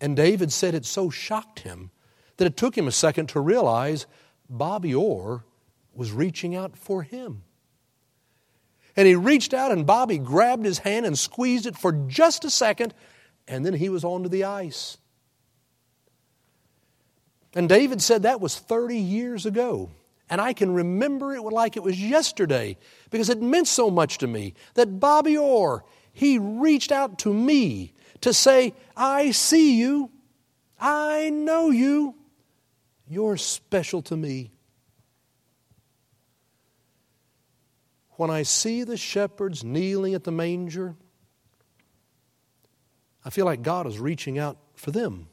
And 0.00 0.16
David 0.16 0.52
said 0.52 0.74
it 0.74 0.84
so 0.84 1.08
shocked 1.08 1.60
him 1.60 1.90
that 2.36 2.46
it 2.46 2.56
took 2.56 2.76
him 2.76 2.88
a 2.88 2.92
second 2.92 3.28
to 3.30 3.40
realize 3.40 4.06
Bobby 4.48 4.94
Orr 4.94 5.44
was 5.94 6.12
reaching 6.12 6.54
out 6.54 6.76
for 6.76 7.02
him. 7.02 7.42
And 8.96 9.08
he 9.08 9.14
reached 9.14 9.54
out, 9.54 9.72
and 9.72 9.86
Bobby 9.86 10.18
grabbed 10.18 10.64
his 10.64 10.78
hand 10.78 11.06
and 11.06 11.18
squeezed 11.18 11.66
it 11.66 11.76
for 11.76 11.92
just 11.92 12.44
a 12.44 12.50
second, 12.50 12.94
and 13.48 13.64
then 13.66 13.74
he 13.74 13.88
was 13.88 14.04
onto 14.04 14.28
the 14.28 14.44
ice. 14.44 14.98
And 17.54 17.68
David 17.68 18.02
said 18.02 18.22
that 18.22 18.40
was 18.40 18.58
30 18.58 18.98
years 18.98 19.46
ago. 19.46 19.90
And 20.30 20.40
I 20.40 20.52
can 20.52 20.72
remember 20.72 21.34
it 21.34 21.42
like 21.42 21.76
it 21.76 21.82
was 21.82 22.00
yesterday 22.00 22.78
because 23.10 23.28
it 23.28 23.42
meant 23.42 23.68
so 23.68 23.90
much 23.90 24.18
to 24.18 24.26
me 24.26 24.54
that 24.74 24.98
Bobby 24.98 25.36
Orr, 25.36 25.84
he 26.12 26.38
reached 26.38 26.90
out 26.90 27.18
to 27.20 27.32
me 27.32 27.92
to 28.22 28.32
say, 28.32 28.74
I 28.96 29.32
see 29.32 29.78
you. 29.78 30.10
I 30.80 31.30
know 31.30 31.70
you. 31.70 32.14
You're 33.06 33.36
special 33.36 34.02
to 34.02 34.16
me. 34.16 34.54
when 38.16 38.30
I 38.30 38.42
see 38.42 38.84
the 38.84 38.96
shepherds 38.96 39.64
kneeling 39.64 40.14
at 40.14 40.24
the 40.24 40.30
manger, 40.30 40.94
I 43.24 43.30
feel 43.30 43.44
like 43.44 43.62
God 43.62 43.86
is 43.86 43.98
reaching 43.98 44.38
out 44.38 44.58
for 44.74 44.90
them 44.90 45.28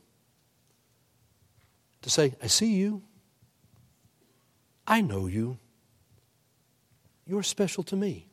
to 2.02 2.10
say, 2.10 2.34
I 2.42 2.48
see 2.48 2.74
you. 2.74 3.04
I 4.88 5.02
know 5.02 5.28
you. 5.28 5.60
You're 7.28 7.44
special 7.44 7.84
to 7.84 7.96
me. 7.96 8.28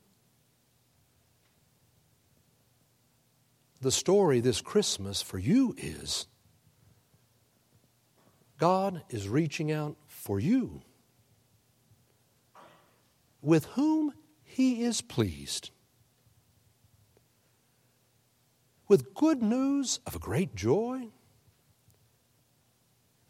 The 3.80 3.92
story 3.92 4.40
this 4.40 4.60
Christmas 4.60 5.22
for 5.22 5.38
you 5.38 5.74
is 5.76 6.26
God 8.58 9.02
is 9.08 9.28
reaching 9.28 9.70
out 9.70 9.96
for 10.08 10.40
you. 10.40 10.82
With 13.40 13.66
whom 13.66 14.12
he 14.42 14.82
is 14.82 15.00
pleased. 15.00 15.70
With 18.88 19.14
good 19.14 19.42
news 19.42 20.00
of 20.06 20.16
a 20.16 20.18
great 20.18 20.56
joy 20.56 21.08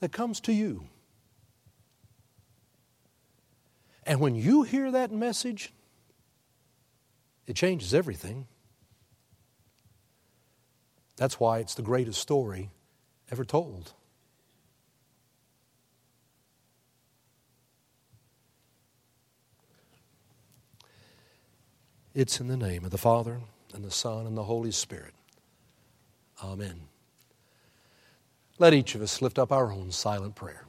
that 0.01 0.13
comes 0.13 0.41
to 0.41 0.53
you. 0.53 0.87
And 4.05 4.21
when 4.21 4.35
you 4.35 4.63
hear 4.63 4.91
that 4.91 5.13
message, 5.13 5.73
it 7.47 7.57
changes 7.57 7.93
everything. 7.93 8.47
That's 11.17 11.39
why 11.39 11.59
it's 11.59 11.75
the 11.75 11.83
greatest 11.83 12.21
story 12.21 12.71
ever 13.31 13.45
told. 13.45 13.93
It's 22.15 22.41
in 22.41 22.49
the 22.49 22.57
name 22.57 22.85
of 22.85 22.91
the 22.91 22.99
Father, 22.99 23.41
and 23.75 23.85
the 23.85 23.91
Son, 23.91 24.27
and 24.27 24.37
the 24.37 24.45
Holy 24.45 24.71
Spirit. 24.71 25.15
Amen. 26.43 26.89
Let 28.59 28.75
each 28.75 28.95
of 28.95 29.03
us 29.03 29.23
lift 29.23 29.39
up 29.39 29.53
our 29.53 29.73
own 29.73 29.93
silent 29.93 30.35
prayer. 30.35 30.68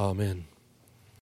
Amen. 0.00 0.46